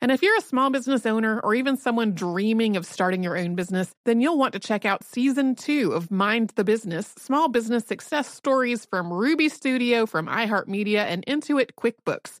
And 0.00 0.12
if 0.12 0.22
you're 0.22 0.36
a 0.36 0.42
small 0.42 0.70
business 0.70 1.04
owner 1.06 1.40
or 1.40 1.56
even 1.56 1.76
someone 1.76 2.14
dreaming 2.14 2.76
of 2.76 2.86
starting 2.86 3.24
your 3.24 3.36
own 3.36 3.56
business, 3.56 3.92
then 4.04 4.20
you'll 4.20 4.38
want 4.38 4.52
to 4.52 4.60
check 4.60 4.84
out 4.84 5.02
season 5.02 5.56
two 5.56 5.92
of 5.92 6.08
Mind 6.08 6.52
the 6.54 6.62
Business 6.62 7.12
Small 7.18 7.48
Business 7.48 7.84
Success 7.84 8.32
Stories 8.32 8.84
from 8.84 9.12
Ruby 9.12 9.48
Studio, 9.48 10.06
from 10.06 10.28
iHeartMedia, 10.28 10.98
and 10.98 11.26
Intuit 11.26 11.70
QuickBooks. 11.76 12.38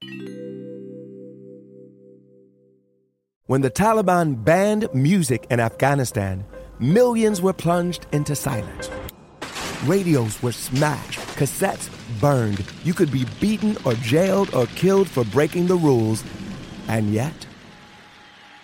When 3.46 3.62
the 3.62 3.70
Taliban 3.72 4.44
banned 4.44 4.88
music 4.94 5.46
in 5.50 5.58
Afghanistan, 5.58 6.44
millions 6.78 7.42
were 7.42 7.52
plunged 7.52 8.06
into 8.12 8.36
silence. 8.36 8.88
Radios 9.84 10.40
were 10.44 10.52
smashed, 10.52 11.18
cassettes 11.36 11.90
burned. 12.20 12.64
You 12.84 12.94
could 12.94 13.10
be 13.10 13.26
beaten 13.40 13.76
or 13.84 13.94
jailed 13.94 14.54
or 14.54 14.66
killed 14.66 15.08
for 15.08 15.24
breaking 15.24 15.66
the 15.66 15.76
rules. 15.76 16.22
And 16.86 17.12
yet, 17.12 17.47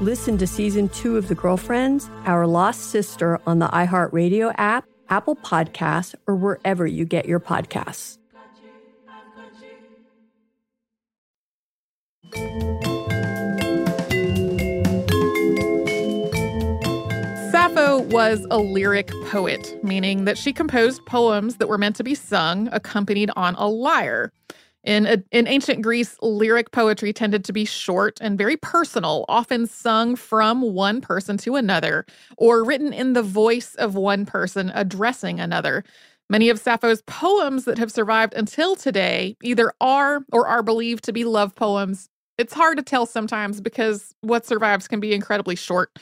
Listen 0.00 0.36
to 0.38 0.46
season 0.46 0.88
two 0.88 1.16
of 1.16 1.28
The 1.28 1.34
Girlfriends, 1.34 2.10
Our 2.24 2.46
Lost 2.46 2.90
Sister 2.90 3.38
on 3.46 3.60
the 3.60 3.68
iHeartRadio 3.68 4.54
app, 4.58 4.84
Apple 5.08 5.36
Podcasts, 5.36 6.14
or 6.26 6.34
wherever 6.34 6.86
you 6.86 7.04
get 7.04 7.26
your 7.26 7.38
podcasts. 7.38 8.18
Sappho 17.52 18.00
was 18.08 18.44
a 18.50 18.58
lyric 18.58 19.10
poet, 19.26 19.78
meaning 19.84 20.24
that 20.24 20.36
she 20.36 20.52
composed 20.52 21.04
poems 21.06 21.56
that 21.56 21.68
were 21.68 21.78
meant 21.78 21.94
to 21.96 22.04
be 22.04 22.14
sung 22.14 22.68
accompanied 22.72 23.30
on 23.36 23.54
a 23.54 23.68
lyre. 23.68 24.32
In, 24.84 25.06
a, 25.06 25.22
in 25.30 25.46
ancient 25.46 25.82
Greece, 25.82 26.16
lyric 26.22 26.72
poetry 26.72 27.12
tended 27.12 27.44
to 27.44 27.52
be 27.52 27.64
short 27.64 28.18
and 28.20 28.36
very 28.36 28.56
personal, 28.56 29.24
often 29.28 29.66
sung 29.66 30.16
from 30.16 30.60
one 30.60 31.00
person 31.00 31.36
to 31.38 31.54
another, 31.54 32.04
or 32.36 32.64
written 32.64 32.92
in 32.92 33.12
the 33.12 33.22
voice 33.22 33.76
of 33.76 33.94
one 33.94 34.26
person 34.26 34.72
addressing 34.74 35.38
another. 35.38 35.84
Many 36.28 36.48
of 36.48 36.58
Sappho's 36.58 37.02
poems 37.02 37.64
that 37.64 37.78
have 37.78 37.92
survived 37.92 38.34
until 38.34 38.74
today 38.74 39.36
either 39.42 39.72
are 39.80 40.24
or 40.32 40.48
are 40.48 40.62
believed 40.62 41.04
to 41.04 41.12
be 41.12 41.24
love 41.24 41.54
poems. 41.54 42.08
It's 42.38 42.54
hard 42.54 42.76
to 42.78 42.82
tell 42.82 43.06
sometimes 43.06 43.60
because 43.60 44.14
what 44.22 44.46
survives 44.46 44.88
can 44.88 44.98
be 44.98 45.12
incredibly 45.14 45.54
short. 45.54 45.96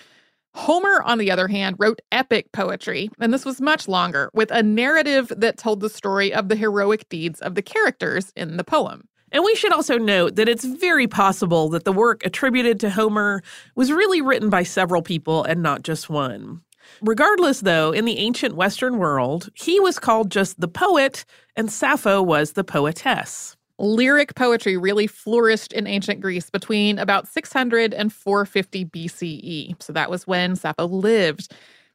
Homer, 0.54 1.02
on 1.02 1.18
the 1.18 1.30
other 1.30 1.48
hand, 1.48 1.76
wrote 1.78 2.00
epic 2.10 2.50
poetry, 2.52 3.08
and 3.20 3.32
this 3.32 3.44
was 3.44 3.60
much 3.60 3.86
longer, 3.86 4.30
with 4.34 4.50
a 4.50 4.62
narrative 4.62 5.32
that 5.36 5.56
told 5.56 5.80
the 5.80 5.88
story 5.88 6.32
of 6.32 6.48
the 6.48 6.56
heroic 6.56 7.08
deeds 7.08 7.40
of 7.40 7.54
the 7.54 7.62
characters 7.62 8.32
in 8.36 8.56
the 8.56 8.64
poem. 8.64 9.08
And 9.32 9.44
we 9.44 9.54
should 9.54 9.72
also 9.72 9.96
note 9.96 10.34
that 10.36 10.48
it's 10.48 10.64
very 10.64 11.06
possible 11.06 11.68
that 11.70 11.84
the 11.84 11.92
work 11.92 12.26
attributed 12.26 12.80
to 12.80 12.90
Homer 12.90 13.42
was 13.76 13.92
really 13.92 14.20
written 14.20 14.50
by 14.50 14.64
several 14.64 15.02
people 15.02 15.44
and 15.44 15.62
not 15.62 15.82
just 15.82 16.10
one. 16.10 16.62
Regardless, 17.00 17.60
though, 17.60 17.92
in 17.92 18.04
the 18.04 18.18
ancient 18.18 18.56
Western 18.56 18.98
world, 18.98 19.50
he 19.54 19.78
was 19.78 20.00
called 20.00 20.30
just 20.30 20.60
the 20.60 20.66
poet, 20.66 21.24
and 21.54 21.70
Sappho 21.70 22.20
was 22.20 22.52
the 22.52 22.64
poetess 22.64 23.56
lyric 23.80 24.34
poetry 24.34 24.76
really 24.76 25.06
flourished 25.06 25.72
in 25.72 25.86
ancient 25.86 26.20
Greece 26.20 26.50
between 26.50 26.98
about 26.98 27.26
600 27.26 27.94
and 27.94 28.12
450 28.12 28.84
BCE. 28.84 29.82
So 29.82 29.92
that 29.92 30.10
was 30.10 30.26
when 30.26 30.56
Sappho 30.56 30.86
lived. 30.86 31.52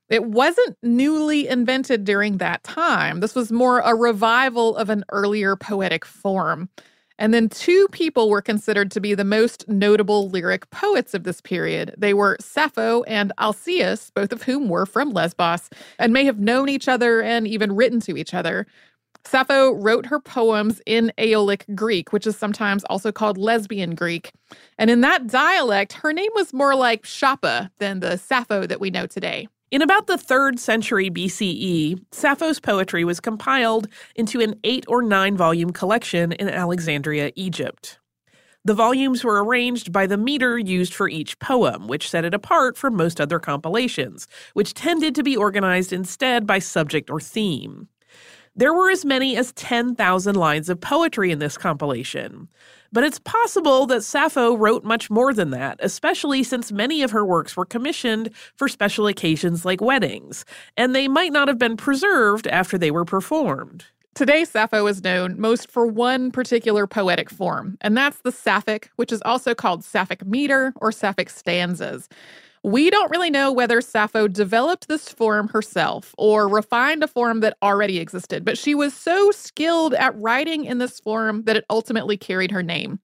It 0.10 0.26
wasn't 0.26 0.78
newly 0.84 1.48
invented 1.48 2.04
during 2.04 2.38
that 2.38 2.64
time. 2.64 3.20
This 3.22 3.36
was 3.36 3.52
more 3.52 3.80
a 3.80 3.96
revival 3.96 4.76
of 4.76 4.90
an 4.90 5.04
earlier 5.12 5.56
poetic 5.56 6.06
form. 6.06 6.70
And 7.18 7.34
then 7.34 7.48
two 7.48 7.88
people 7.92 8.30
were 8.30 8.42
considered 8.42 8.92
to 8.92 9.00
be 9.00 9.16
the 9.16 9.24
most 9.24 9.68
notable 9.70 10.30
lyric 10.30 10.70
poets 10.70 11.14
of 11.14 11.24
this 11.24 11.40
period. 11.40 11.96
They 11.98 12.14
were 12.14 12.38
Sappho 12.42 13.04
and 13.04 13.32
Alcaeus, 13.38 14.12
both 14.14 14.34
of 14.34 14.44
whom 14.44 14.68
were 14.68 14.86
from 14.86 15.12
Lesbos 15.12 15.70
and 15.98 16.12
may 16.12 16.26
have 16.26 16.40
known 16.40 16.68
each 16.68 16.88
other 16.88 17.22
and 17.22 17.48
even 17.48 17.76
written 17.76 18.02
to 18.02 18.18
each 18.18 18.34
other. 18.34 18.68
Sappho 19.26 19.74
wrote 19.74 20.06
her 20.06 20.20
poems 20.20 20.82
in 20.86 21.12
Aeolic 21.20 21.66
Greek, 21.74 22.14
which 22.14 22.28
is 22.28 22.38
sometimes 22.38 22.84
also 22.86 23.12
called 23.12 23.38
Lesbian 23.38 23.96
Greek. 23.96 24.32
And 24.78 24.90
in 24.90 25.02
that 25.02 25.28
dialect, 25.28 25.94
her 25.94 26.14
name 26.14 26.32
was 26.36 26.54
more 26.54 26.76
like 26.76 27.06
Shapa 27.06 27.72
than 27.80 28.00
the 28.00 28.18
Sappho 28.18 28.68
that 28.68 28.80
we 28.80 28.92
know 28.92 29.08
today. 29.08 29.48
In 29.72 29.82
about 29.82 30.08
the 30.08 30.16
3rd 30.16 30.60
century 30.60 31.10
BCE, 31.10 32.00
Sappho's 32.12 32.60
poetry 32.60 33.04
was 33.04 33.20
compiled 33.20 33.88
into 34.16 34.40
an 34.40 34.56
eight 34.64 34.86
or 34.88 35.02
nine 35.02 35.36
volume 35.36 35.72
collection 35.72 36.32
in 36.34 36.48
Alexandria, 36.48 37.32
Egypt. 37.36 38.00
The 38.64 38.74
volumes 38.74 39.24
were 39.24 39.44
arranged 39.44 39.92
by 39.92 40.08
the 40.08 40.18
meter 40.18 40.58
used 40.58 40.94
for 40.94 41.10
each 41.10 41.38
poem, 41.40 41.88
which 41.88 42.10
set 42.10 42.26
it 42.26 42.34
apart 42.34 42.78
from 42.78 42.96
most 42.96 43.20
other 43.20 43.40
compilations, 43.40 44.28
which 44.54 44.74
tended 44.74 45.14
to 45.16 45.24
be 45.24 45.36
organized 45.36 45.92
instead 45.92 46.48
by 46.48 46.60
subject 46.60 47.10
or 47.10 47.20
theme. 47.20 47.90
There 48.58 48.74
were 48.74 48.90
as 48.90 49.04
many 49.04 49.36
as 49.36 49.52
10,000 49.54 50.36
lines 50.36 50.70
of 50.70 50.80
poetry 50.80 51.30
in 51.32 51.40
this 51.40 51.58
compilation. 51.58 52.48
But 52.94 53.04
it's 53.04 53.20
possible 53.20 53.86
that 53.88 54.06
Sappho 54.06 54.56
wrote 54.56 54.86
much 54.86 55.10
more 55.10 55.34
than 55.34 55.50
that, 55.50 55.78
especially 55.82 56.42
since 56.44 56.72
many 56.72 57.04
of 57.04 57.12
her 57.12 57.26
works 57.26 57.58
were 57.58 57.66
commissioned 57.66 58.30
for 58.56 58.70
special 58.70 59.08
occasions 59.08 59.66
like 59.66 59.82
weddings, 59.82 60.46
and 60.78 60.96
they 60.96 61.10
might 61.10 61.34
not 61.34 61.50
have 61.50 61.58
been 61.58 61.76
preserved 61.76 62.48
after 62.48 62.78
they 62.78 62.92
were 62.92 63.04
performed. 63.04 63.84
Today, 64.14 64.46
Sappho 64.46 64.88
is 64.88 65.04
known 65.04 65.38
most 65.38 65.70
for 65.70 65.86
one 65.86 66.32
particular 66.32 66.88
poetic 66.88 67.30
form, 67.30 67.78
and 67.82 67.98
that's 67.98 68.22
the 68.22 68.32
Sapphic, 68.32 68.90
which 68.96 69.12
is 69.12 69.22
also 69.26 69.54
called 69.54 69.84
Sapphic 69.84 70.26
meter 70.26 70.72
or 70.78 70.94
Sapphic 70.94 71.30
stanzas. 71.30 72.08
We 72.66 72.90
don't 72.90 73.12
really 73.12 73.30
know 73.30 73.52
whether 73.52 73.80
Sappho 73.80 74.28
developed 74.28 74.88
this 74.88 75.08
form 75.08 75.50
herself 75.50 76.16
or 76.18 76.48
refined 76.48 77.04
a 77.04 77.08
form 77.08 77.42
that 77.42 77.56
already 77.62 78.00
existed, 78.00 78.44
but 78.44 78.58
she 78.58 78.74
was 78.74 78.92
so 78.96 79.30
skilled 79.30 79.94
at 79.94 80.20
writing 80.20 80.66
in 80.66 80.80
this 80.80 81.00
form 81.00 81.44
that 81.44 81.56
it 81.58 81.66
ultimately 81.70 82.18
carried 82.18 82.50
her 82.50 82.64
name. 82.64 83.00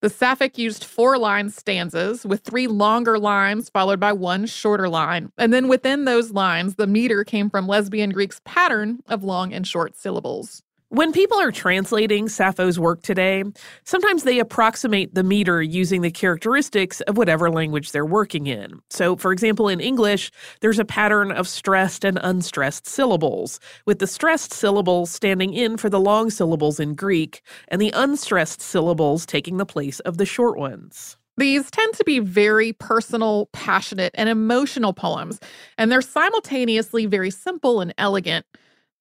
The 0.00 0.08
Sapphic 0.08 0.56
used 0.56 0.84
four 0.84 1.18
line 1.18 1.50
stanzas 1.50 2.24
with 2.24 2.44
three 2.44 2.66
longer 2.66 3.18
lines 3.18 3.68
followed 3.68 4.00
by 4.00 4.14
one 4.14 4.46
shorter 4.46 4.88
line. 4.88 5.30
And 5.36 5.52
then 5.52 5.68
within 5.68 6.06
those 6.06 6.32
lines, 6.32 6.76
the 6.76 6.86
meter 6.86 7.24
came 7.24 7.50
from 7.50 7.68
Lesbian 7.68 8.08
Greek's 8.08 8.40
pattern 8.46 9.00
of 9.06 9.22
long 9.22 9.52
and 9.52 9.66
short 9.66 9.96
syllables. 9.96 10.62
When 10.94 11.10
people 11.10 11.40
are 11.40 11.50
translating 11.50 12.28
Sappho's 12.28 12.78
work 12.78 13.02
today, 13.02 13.42
sometimes 13.82 14.22
they 14.22 14.38
approximate 14.38 15.12
the 15.12 15.24
meter 15.24 15.60
using 15.60 16.02
the 16.02 16.10
characteristics 16.12 17.00
of 17.00 17.16
whatever 17.16 17.50
language 17.50 17.90
they're 17.90 18.06
working 18.06 18.46
in. 18.46 18.78
So, 18.90 19.16
for 19.16 19.32
example, 19.32 19.66
in 19.66 19.80
English, 19.80 20.30
there's 20.60 20.78
a 20.78 20.84
pattern 20.84 21.32
of 21.32 21.48
stressed 21.48 22.04
and 22.04 22.20
unstressed 22.22 22.86
syllables, 22.86 23.58
with 23.86 23.98
the 23.98 24.06
stressed 24.06 24.52
syllables 24.52 25.10
standing 25.10 25.52
in 25.52 25.78
for 25.78 25.90
the 25.90 25.98
long 25.98 26.30
syllables 26.30 26.78
in 26.78 26.94
Greek, 26.94 27.42
and 27.66 27.82
the 27.82 27.90
unstressed 27.92 28.60
syllables 28.60 29.26
taking 29.26 29.56
the 29.56 29.66
place 29.66 29.98
of 29.98 30.16
the 30.16 30.24
short 30.24 30.56
ones. 30.56 31.16
These 31.36 31.72
tend 31.72 31.94
to 31.94 32.04
be 32.04 32.20
very 32.20 32.72
personal, 32.72 33.46
passionate, 33.46 34.12
and 34.14 34.28
emotional 34.28 34.92
poems, 34.92 35.40
and 35.76 35.90
they're 35.90 36.00
simultaneously 36.00 37.06
very 37.06 37.32
simple 37.32 37.80
and 37.80 37.92
elegant. 37.98 38.46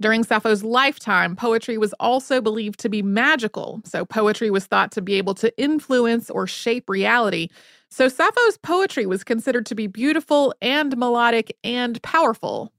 During 0.03 0.25
Sappho's 0.25 0.65
lifetime, 0.65 1.33
poetry 1.33 1.77
was 1.77 1.93
also 1.97 2.41
believed 2.41 2.77
to 2.81 2.89
be 2.89 3.01
magical, 3.01 3.81
so 3.85 4.03
poetry 4.03 4.51
was 4.51 4.65
thought 4.65 4.91
to 4.91 5.01
be 5.01 5.13
able 5.13 5.33
to 5.35 5.57
influence 5.57 6.29
or 6.29 6.45
shape 6.45 6.89
reality. 6.89 7.47
So 7.89 8.09
Sappho's 8.09 8.57
poetry 8.57 9.05
was 9.05 9.23
considered 9.23 9.65
to 9.67 9.75
be 9.75 9.87
beautiful 9.87 10.53
and 10.61 10.97
melodic 10.97 11.55
and 11.63 12.01
powerful. 12.01 12.73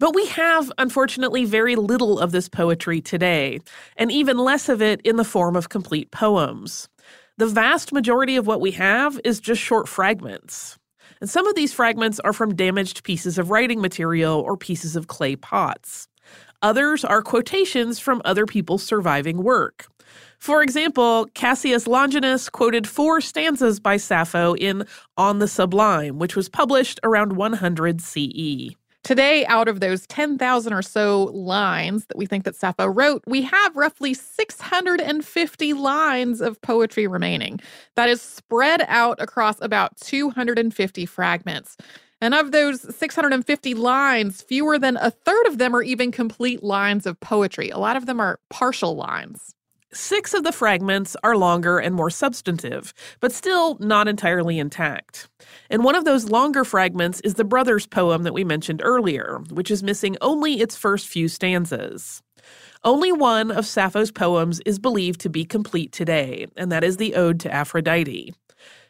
But 0.00 0.12
we 0.12 0.26
have, 0.26 0.72
unfortunately, 0.76 1.44
very 1.44 1.76
little 1.76 2.18
of 2.18 2.32
this 2.32 2.48
poetry 2.48 3.00
today, 3.00 3.60
and 3.96 4.10
even 4.10 4.36
less 4.36 4.68
of 4.68 4.82
it 4.82 5.00
in 5.02 5.14
the 5.14 5.24
form 5.24 5.54
of 5.54 5.68
complete 5.68 6.10
poems. 6.10 6.88
The 7.36 7.46
vast 7.46 7.92
majority 7.92 8.34
of 8.34 8.48
what 8.48 8.60
we 8.60 8.72
have 8.72 9.20
is 9.22 9.38
just 9.38 9.62
short 9.62 9.86
fragments. 9.86 10.76
And 11.20 11.30
some 11.30 11.46
of 11.46 11.54
these 11.54 11.72
fragments 11.72 12.18
are 12.20 12.32
from 12.32 12.56
damaged 12.56 13.04
pieces 13.04 13.38
of 13.38 13.50
writing 13.50 13.80
material 13.80 14.40
or 14.40 14.56
pieces 14.56 14.96
of 14.96 15.06
clay 15.06 15.36
pots. 15.36 16.08
Others 16.62 17.04
are 17.04 17.22
quotations 17.22 17.98
from 17.98 18.22
other 18.24 18.46
people's 18.46 18.82
surviving 18.82 19.42
work. 19.42 19.86
For 20.38 20.62
example, 20.62 21.26
Cassius 21.34 21.86
Longinus 21.86 22.48
quoted 22.48 22.86
four 22.86 23.20
stanzas 23.20 23.80
by 23.80 23.96
Sappho 23.96 24.54
in 24.54 24.86
On 25.16 25.38
the 25.38 25.48
Sublime, 25.48 26.18
which 26.18 26.36
was 26.36 26.48
published 26.48 27.00
around 27.02 27.32
100 27.36 28.00
CE. 28.00 28.76
Today, 29.06 29.46
out 29.46 29.68
of 29.68 29.78
those 29.78 30.04
10,000 30.08 30.72
or 30.72 30.82
so 30.82 31.30
lines 31.32 32.06
that 32.06 32.18
we 32.18 32.26
think 32.26 32.42
that 32.42 32.56
Sappho 32.56 32.86
wrote, 32.86 33.22
we 33.24 33.42
have 33.42 33.76
roughly 33.76 34.12
650 34.14 35.72
lines 35.74 36.40
of 36.40 36.60
poetry 36.60 37.06
remaining. 37.06 37.60
That 37.94 38.08
is 38.08 38.20
spread 38.20 38.84
out 38.88 39.22
across 39.22 39.60
about 39.60 39.96
250 39.98 41.06
fragments. 41.06 41.76
And 42.20 42.34
of 42.34 42.50
those 42.50 42.96
650 42.96 43.74
lines, 43.74 44.42
fewer 44.42 44.78
than 44.78 44.96
a 44.96 45.10
third 45.10 45.46
of 45.46 45.58
them 45.58 45.76
are 45.76 45.82
even 45.82 46.10
complete 46.10 46.62
lines 46.62 47.06
of 47.06 47.20
poetry. 47.20 47.70
A 47.70 47.78
lot 47.78 47.96
of 47.96 48.06
them 48.06 48.20
are 48.20 48.40
partial 48.48 48.96
lines. 48.96 49.54
Six 49.92 50.34
of 50.34 50.42
the 50.42 50.52
fragments 50.52 51.16
are 51.22 51.36
longer 51.36 51.78
and 51.78 51.94
more 51.94 52.10
substantive, 52.10 52.92
but 53.20 53.32
still 53.32 53.78
not 53.78 54.08
entirely 54.08 54.58
intact. 54.58 55.28
And 55.70 55.84
one 55.84 55.94
of 55.94 56.04
those 56.04 56.28
longer 56.28 56.64
fragments 56.64 57.20
is 57.20 57.34
the 57.34 57.44
Brothers 57.44 57.86
poem 57.86 58.22
that 58.24 58.34
we 58.34 58.44
mentioned 58.44 58.82
earlier, 58.84 59.40
which 59.50 59.70
is 59.70 59.82
missing 59.82 60.16
only 60.20 60.60
its 60.60 60.76
first 60.76 61.06
few 61.06 61.28
stanzas. 61.28 62.22
Only 62.84 63.10
one 63.12 63.50
of 63.50 63.66
Sappho's 63.66 64.10
poems 64.10 64.60
is 64.66 64.78
believed 64.78 65.20
to 65.20 65.30
be 65.30 65.44
complete 65.44 65.92
today, 65.92 66.46
and 66.56 66.70
that 66.70 66.84
is 66.84 66.98
the 66.98 67.14
Ode 67.14 67.40
to 67.40 67.52
Aphrodite. 67.52 68.34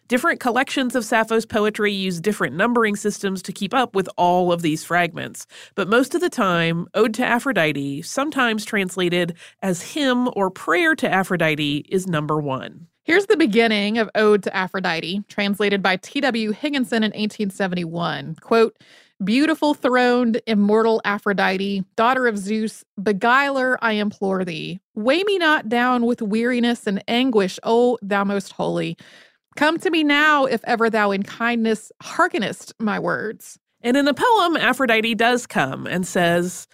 Different 0.09 0.39
collections 0.39 0.95
of 0.95 1.05
Sappho's 1.05 1.45
poetry 1.45 1.93
use 1.93 2.21
different 2.21 2.55
numbering 2.55 2.95
systems 2.95 3.43
to 3.43 3.53
keep 3.53 3.75
up 3.75 3.97
with 3.97 4.09
all 4.17 4.53
of 4.53 4.63
these 4.63 4.85
fragments, 4.85 5.49
but 5.75 5.89
most 5.89 6.15
of 6.15 6.21
the 6.21 6.31
time, 6.31 6.87
Ode 6.95 7.13
to 7.15 7.27
Aphrodite, 7.27 8.03
sometimes 8.03 8.65
translated 8.65 9.37
as 9.63 9.83
Hymn 9.83 10.29
or 10.37 10.49
Prayer 10.49 10.95
to 10.95 11.13
Aphrodite, 11.13 11.87
is 11.89 12.07
number 12.07 12.41
one. 12.41 12.87
Here's 13.03 13.27
the 13.27 13.37
beginning 13.37 13.99
of 13.99 14.09
Ode 14.15 14.45
to 14.45 14.57
Aphrodite, 14.57 15.25
translated 15.27 15.83
by 15.83 15.97
T.W. 15.97 16.53
Higginson 16.53 17.03
in 17.03 17.11
1871. 17.11 18.37
Quote, 18.41 18.77
Beautiful 19.25 19.75
throned, 19.75 20.41
immortal 20.47 21.01
Aphrodite, 21.05 21.83
daughter 21.97 22.29
of 22.29 22.39
Zeus, 22.39 22.85
beguiler, 22.97 23.77
I 23.83 23.93
implore 23.93 24.45
thee. 24.45 24.79
Weigh 24.95 25.25
me 25.25 25.39
not 25.39 25.69
down 25.69 26.07
with 26.07 26.23
weariness 26.23 26.87
and 26.87 27.03
anguish, 27.09 27.59
O 27.65 27.99
thou 28.03 28.23
most 28.23 28.53
holy. 28.53 28.97
Come 29.57 29.79
to 29.79 29.91
me 29.91 30.05
now, 30.05 30.45
if 30.45 30.61
ever 30.65 30.91
thou 30.91 31.13
in 31.13 31.23
kindness 31.23 31.91
hearkenest 32.03 32.75
my 32.79 32.99
words. 32.99 33.59
And 33.81 33.97
in 33.97 34.05
the 34.05 34.13
poem, 34.13 34.55
Aphrodite 34.57 35.15
does 35.15 35.47
come 35.47 35.87
and 35.87 36.07
says, 36.07 36.69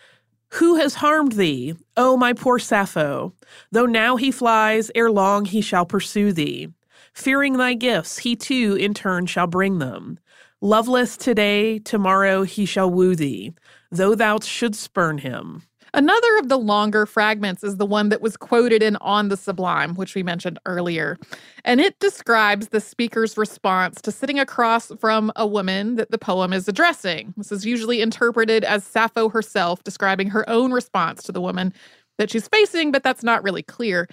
Who 0.55 0.75
has 0.77 0.95
harmed 0.95 1.33
thee, 1.33 1.75
O 1.97 2.17
my 2.17 2.33
poor 2.33 2.59
Sappho? 2.59 3.35
Though 3.71 3.87
now 3.87 4.17
he 4.17 4.33
flies, 4.33 4.91
ere 4.97 5.13
long 5.13 5.45
he 5.45 5.61
shall 5.61 5.87
pursue 5.87 6.33
thee. 6.33 6.69
Fearing 7.15 7.57
thy 7.57 7.75
gifts, 7.75 8.19
he 8.19 8.35
too 8.35 8.75
in 8.75 8.95
turn 8.95 9.27
shall 9.27 9.47
bring 9.47 9.79
them. 9.79 10.19
Loveless 10.61 11.17
today, 11.17 11.79
tomorrow 11.79 12.43
he 12.43 12.65
shall 12.67 12.91
woo 12.91 13.15
thee, 13.15 13.53
though 13.91 14.17
thou 14.17 14.41
shouldst 14.41 14.81
spurn 14.81 15.19
him. 15.19 15.63
Another 15.95 16.39
of 16.39 16.49
the 16.49 16.59
longer 16.59 17.05
fragments 17.05 17.63
is 17.63 17.77
the 17.77 17.85
one 17.85 18.09
that 18.09 18.23
was 18.23 18.37
quoted 18.37 18.83
in 18.83 18.97
On 18.97 19.29
the 19.29 19.37
Sublime, 19.37 19.95
which 19.95 20.15
we 20.15 20.23
mentioned 20.23 20.59
earlier. 20.65 21.19
And 21.67 21.81
it 21.81 21.99
describes 21.99 22.69
the 22.69 22.81
speaker's 22.81 23.37
response 23.37 24.01
to 24.03 24.13
sitting 24.13 24.39
across 24.39 24.91
from 24.99 25.31
a 25.37 25.47
woman 25.47 25.97
that 25.97 26.11
the 26.11 26.17
poem 26.17 26.55
is 26.55 26.67
addressing. 26.67 27.35
This 27.37 27.53
is 27.53 27.67
usually 27.67 28.01
interpreted 28.01 28.65
as 28.65 28.85
Sappho 28.85 29.29
herself 29.29 29.85
describing 29.85 30.31
her 30.31 30.49
own 30.49 30.73
response 30.73 31.23
to 31.25 31.33
the 31.33 31.43
woman 31.43 31.75
that 32.17 32.31
she's 32.31 32.49
facing, 32.49 32.91
but 32.91 33.03
that's 33.03 33.23
not 33.23 33.43
really 33.43 33.63
clear. 33.63 34.09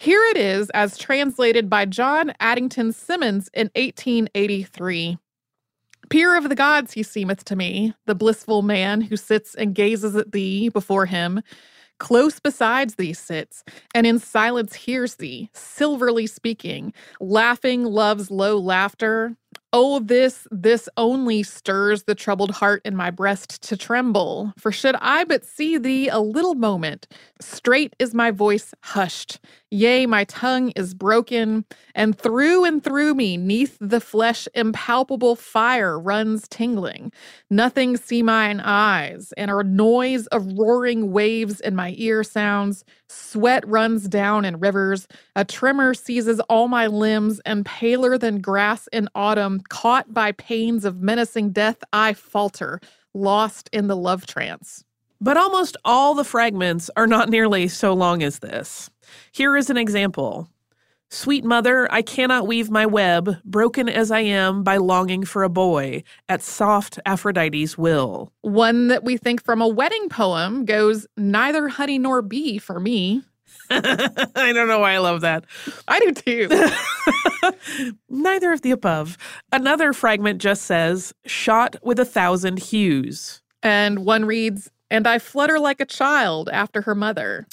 Here 0.00 0.22
it 0.30 0.36
is 0.36 0.68
as 0.70 0.98
translated 0.98 1.70
by 1.70 1.84
John 1.84 2.32
Addington 2.40 2.92
Symonds 2.92 3.48
in 3.54 3.70
1883. 3.76 5.18
Peer 6.10 6.36
of 6.36 6.48
the 6.48 6.54
gods, 6.54 6.92
he 6.92 7.02
seemeth 7.02 7.44
to 7.44 7.56
me, 7.56 7.94
the 8.06 8.14
blissful 8.14 8.62
man 8.62 9.00
who 9.00 9.16
sits 9.16 9.54
and 9.54 9.74
gazes 9.74 10.14
at 10.16 10.32
thee 10.32 10.68
before 10.68 11.06
him. 11.06 11.40
Close 11.98 12.40
besides 12.40 12.96
thee 12.96 13.12
sits, 13.12 13.62
and 13.94 14.06
in 14.06 14.18
silence 14.18 14.74
hears 14.74 15.14
thee, 15.16 15.48
silverly 15.54 16.26
speaking, 16.26 16.92
laughing 17.20 17.84
love's 17.84 18.30
low 18.30 18.58
laughter, 18.58 19.36
Oh, 19.72 19.98
this, 20.00 20.46
this 20.50 20.88
only 20.96 21.42
stirs 21.42 22.04
the 22.04 22.14
troubled 22.14 22.52
heart 22.52 22.82
in 22.84 22.94
my 22.94 23.10
breast 23.10 23.62
to 23.64 23.76
tremble. 23.76 24.52
For 24.58 24.70
should 24.70 24.96
I 25.00 25.24
but 25.24 25.44
see 25.44 25.78
thee 25.78 26.08
a 26.08 26.20
little 26.20 26.54
moment, 26.54 27.08
straight 27.40 27.94
is 27.98 28.14
my 28.14 28.30
voice 28.30 28.72
hushed. 28.82 29.40
Yea, 29.70 30.06
my 30.06 30.24
tongue 30.24 30.70
is 30.76 30.94
broken, 30.94 31.64
and 31.96 32.16
through 32.16 32.64
and 32.64 32.84
through 32.84 33.14
me, 33.14 33.36
neath 33.36 33.76
the 33.80 34.00
flesh, 34.00 34.46
impalpable 34.54 35.34
fire 35.34 35.98
runs 35.98 36.46
tingling. 36.48 37.12
Nothing 37.50 37.96
see 37.96 38.22
mine 38.22 38.60
eyes, 38.60 39.32
and 39.36 39.50
a 39.50 39.64
noise 39.64 40.28
of 40.28 40.46
roaring 40.56 41.10
waves 41.10 41.60
in 41.60 41.74
my 41.74 41.94
ear 41.98 42.22
sounds. 42.22 42.84
Sweat 43.14 43.66
runs 43.68 44.08
down 44.08 44.44
in 44.44 44.58
rivers. 44.58 45.06
A 45.36 45.44
tremor 45.44 45.94
seizes 45.94 46.40
all 46.40 46.68
my 46.68 46.86
limbs, 46.88 47.40
and 47.46 47.64
paler 47.64 48.18
than 48.18 48.40
grass 48.40 48.88
in 48.92 49.08
autumn, 49.14 49.60
caught 49.68 50.12
by 50.12 50.32
pains 50.32 50.84
of 50.84 51.00
menacing 51.00 51.50
death, 51.50 51.82
I 51.92 52.12
falter, 52.12 52.80
lost 53.14 53.70
in 53.72 53.86
the 53.86 53.96
love 53.96 54.26
trance. 54.26 54.84
But 55.20 55.36
almost 55.36 55.76
all 55.84 56.14
the 56.14 56.24
fragments 56.24 56.90
are 56.96 57.06
not 57.06 57.28
nearly 57.28 57.68
so 57.68 57.94
long 57.94 58.22
as 58.22 58.40
this. 58.40 58.90
Here 59.32 59.56
is 59.56 59.70
an 59.70 59.76
example. 59.76 60.48
Sweet 61.14 61.44
mother, 61.44 61.86
I 61.92 62.02
cannot 62.02 62.48
weave 62.48 62.72
my 62.72 62.86
web, 62.86 63.36
broken 63.44 63.88
as 63.88 64.10
I 64.10 64.18
am 64.18 64.64
by 64.64 64.78
longing 64.78 65.24
for 65.24 65.44
a 65.44 65.48
boy, 65.48 66.02
at 66.28 66.42
soft 66.42 66.98
Aphrodite's 67.06 67.78
will. 67.78 68.32
One 68.40 68.88
that 68.88 69.04
we 69.04 69.16
think 69.16 69.44
from 69.44 69.62
a 69.62 69.68
wedding 69.68 70.08
poem 70.08 70.64
goes, 70.64 71.06
Neither 71.16 71.68
honey 71.68 72.00
nor 72.00 72.20
bee 72.20 72.58
for 72.58 72.80
me. 72.80 73.22
I 73.70 74.52
don't 74.52 74.66
know 74.66 74.80
why 74.80 74.94
I 74.94 74.98
love 74.98 75.20
that. 75.20 75.44
I 75.86 76.00
do 76.00 76.12
too. 76.14 77.92
Neither 78.08 78.52
of 78.52 78.62
the 78.62 78.72
above. 78.72 79.16
Another 79.52 79.92
fragment 79.92 80.40
just 80.40 80.62
says, 80.62 81.14
shot 81.26 81.76
with 81.84 82.00
a 82.00 82.04
thousand 82.04 82.58
hues. 82.58 83.40
And 83.62 84.00
one 84.00 84.24
reads, 84.24 84.68
And 84.90 85.06
I 85.06 85.20
flutter 85.20 85.60
like 85.60 85.78
a 85.78 85.86
child 85.86 86.50
after 86.52 86.82
her 86.82 86.96
mother. 86.96 87.46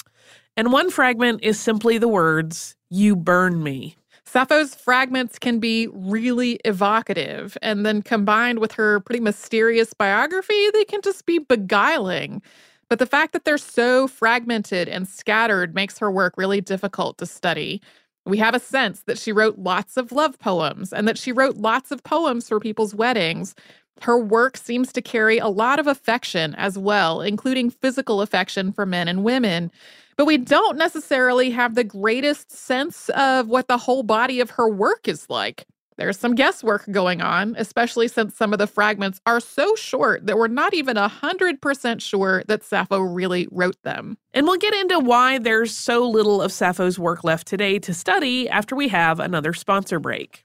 And 0.56 0.72
one 0.72 0.90
fragment 0.90 1.42
is 1.42 1.58
simply 1.58 1.96
the 1.96 2.08
words, 2.08 2.74
You 2.94 3.16
burn 3.16 3.62
me. 3.62 3.96
Sappho's 4.26 4.74
fragments 4.74 5.38
can 5.38 5.60
be 5.60 5.88
really 5.92 6.60
evocative, 6.66 7.56
and 7.62 7.86
then 7.86 8.02
combined 8.02 8.58
with 8.58 8.72
her 8.72 9.00
pretty 9.00 9.18
mysterious 9.18 9.94
biography, 9.94 10.68
they 10.74 10.84
can 10.84 11.00
just 11.00 11.24
be 11.24 11.38
beguiling. 11.38 12.42
But 12.90 12.98
the 12.98 13.06
fact 13.06 13.32
that 13.32 13.46
they're 13.46 13.56
so 13.56 14.08
fragmented 14.08 14.90
and 14.90 15.08
scattered 15.08 15.74
makes 15.74 15.98
her 16.00 16.10
work 16.10 16.34
really 16.36 16.60
difficult 16.60 17.16
to 17.16 17.24
study. 17.24 17.80
We 18.26 18.36
have 18.36 18.54
a 18.54 18.60
sense 18.60 19.04
that 19.04 19.18
she 19.18 19.32
wrote 19.32 19.58
lots 19.58 19.96
of 19.96 20.12
love 20.12 20.38
poems 20.38 20.92
and 20.92 21.08
that 21.08 21.16
she 21.16 21.32
wrote 21.32 21.56
lots 21.56 21.92
of 21.92 22.04
poems 22.04 22.46
for 22.46 22.60
people's 22.60 22.94
weddings. 22.94 23.54
Her 24.02 24.18
work 24.18 24.58
seems 24.58 24.92
to 24.92 25.00
carry 25.00 25.38
a 25.38 25.48
lot 25.48 25.78
of 25.78 25.86
affection 25.86 26.54
as 26.56 26.76
well, 26.76 27.22
including 27.22 27.70
physical 27.70 28.20
affection 28.20 28.70
for 28.70 28.84
men 28.84 29.08
and 29.08 29.24
women. 29.24 29.70
But 30.16 30.26
we 30.26 30.38
don't 30.38 30.76
necessarily 30.76 31.50
have 31.50 31.74
the 31.74 31.84
greatest 31.84 32.50
sense 32.52 33.08
of 33.10 33.48
what 33.48 33.68
the 33.68 33.78
whole 33.78 34.02
body 34.02 34.40
of 34.40 34.50
her 34.50 34.68
work 34.68 35.08
is 35.08 35.28
like. 35.28 35.66
There's 35.98 36.18
some 36.18 36.34
guesswork 36.34 36.90
going 36.90 37.20
on, 37.20 37.54
especially 37.58 38.08
since 38.08 38.34
some 38.34 38.52
of 38.52 38.58
the 38.58 38.66
fragments 38.66 39.20
are 39.26 39.40
so 39.40 39.74
short 39.74 40.26
that 40.26 40.38
we're 40.38 40.48
not 40.48 40.74
even 40.74 40.96
100% 40.96 42.00
sure 42.00 42.42
that 42.48 42.64
Sappho 42.64 43.00
really 43.00 43.46
wrote 43.50 43.80
them. 43.82 44.16
And 44.32 44.46
we'll 44.46 44.56
get 44.56 44.74
into 44.74 44.98
why 44.98 45.38
there's 45.38 45.76
so 45.76 46.08
little 46.08 46.40
of 46.40 46.50
Sappho's 46.50 46.98
work 46.98 47.24
left 47.24 47.46
today 47.46 47.78
to 47.80 47.92
study 47.92 48.48
after 48.48 48.74
we 48.74 48.88
have 48.88 49.20
another 49.20 49.52
sponsor 49.52 50.00
break. 50.00 50.44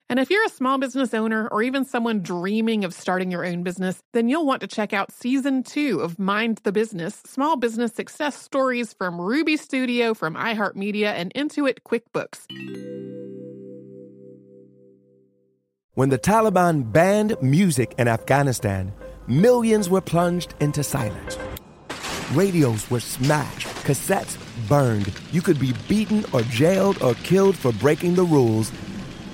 And 0.11 0.19
if 0.19 0.29
you're 0.29 0.45
a 0.45 0.49
small 0.49 0.77
business 0.77 1.13
owner 1.13 1.47
or 1.53 1.63
even 1.63 1.85
someone 1.85 2.19
dreaming 2.19 2.83
of 2.83 2.93
starting 2.93 3.31
your 3.31 3.45
own 3.45 3.63
business, 3.63 4.03
then 4.11 4.27
you'll 4.27 4.45
want 4.45 4.59
to 4.59 4.67
check 4.67 4.91
out 4.91 5.09
season 5.09 5.63
two 5.63 6.01
of 6.01 6.19
Mind 6.19 6.59
the 6.63 6.73
Business 6.73 7.15
Small 7.25 7.55
Business 7.55 7.93
Success 7.93 8.35
Stories 8.35 8.91
from 8.91 9.21
Ruby 9.21 9.55
Studio, 9.55 10.13
from 10.13 10.35
iHeartMedia, 10.35 11.13
and 11.13 11.33
Intuit 11.33 11.77
QuickBooks. 11.87 12.39
When 15.93 16.09
the 16.09 16.19
Taliban 16.19 16.91
banned 16.91 17.41
music 17.41 17.95
in 17.97 18.09
Afghanistan, 18.09 18.91
millions 19.27 19.89
were 19.89 20.01
plunged 20.01 20.55
into 20.59 20.83
silence. 20.83 21.37
Radios 22.33 22.91
were 22.91 22.99
smashed, 22.99 23.65
cassettes 23.85 24.37
burned. 24.67 25.13
You 25.31 25.41
could 25.41 25.57
be 25.57 25.73
beaten 25.87 26.25
or 26.33 26.41
jailed 26.41 27.01
or 27.01 27.13
killed 27.13 27.55
for 27.55 27.71
breaking 27.71 28.15
the 28.15 28.25
rules. 28.25 28.73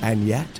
And 0.04 0.28
yet, 0.28 0.60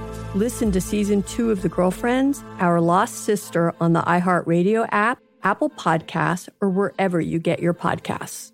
Listen 0.33 0.71
to 0.71 0.79
season 0.79 1.23
two 1.23 1.51
of 1.51 1.61
The 1.61 1.67
Girlfriends, 1.67 2.41
Our 2.59 2.79
Lost 2.79 3.25
Sister 3.25 3.73
on 3.81 3.91
the 3.91 4.01
iHeartRadio 4.03 4.87
app, 4.89 5.19
Apple 5.43 5.69
Podcasts, 5.69 6.47
or 6.61 6.69
wherever 6.69 7.19
you 7.19 7.37
get 7.37 7.59
your 7.59 7.73
podcasts. 7.73 8.53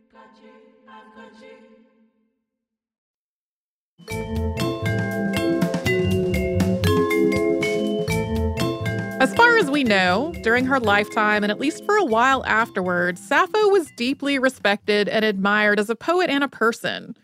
As 9.21 9.35
far 9.35 9.57
as 9.57 9.69
we 9.69 9.83
know, 9.83 10.33
during 10.41 10.65
her 10.65 10.79
lifetime 10.79 11.43
and 11.43 11.51
at 11.51 11.59
least 11.59 11.85
for 11.85 11.95
a 11.95 12.05
while 12.05 12.43
afterward, 12.45 13.19
Sappho 13.19 13.69
was 13.69 13.87
deeply 13.97 14.39
respected 14.39 15.07
and 15.07 15.23
admired 15.23 15.79
as 15.79 15.91
a 15.91 15.95
poet 15.95 16.31
and 16.31 16.43
a 16.43 16.47
person. 16.47 17.15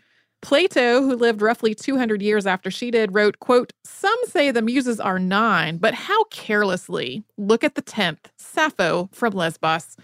Plato, 0.44 1.00
who 1.00 1.16
lived 1.16 1.40
roughly 1.42 1.74
200 1.74 2.20
years 2.22 2.46
after 2.46 2.70
she 2.70 2.90
did, 2.90 3.14
wrote, 3.14 3.40
quote, 3.40 3.72
Some 3.84 4.16
say 4.26 4.50
the 4.50 4.60
muses 4.62 5.00
are 5.00 5.18
nine, 5.18 5.78
but 5.78 5.94
how 5.94 6.24
carelessly. 6.24 7.24
Look 7.38 7.64
at 7.64 7.76
the 7.76 7.82
10th, 7.82 8.26
Sappho 8.36 9.08
from 9.12 9.32
Lesbos. 9.32 9.96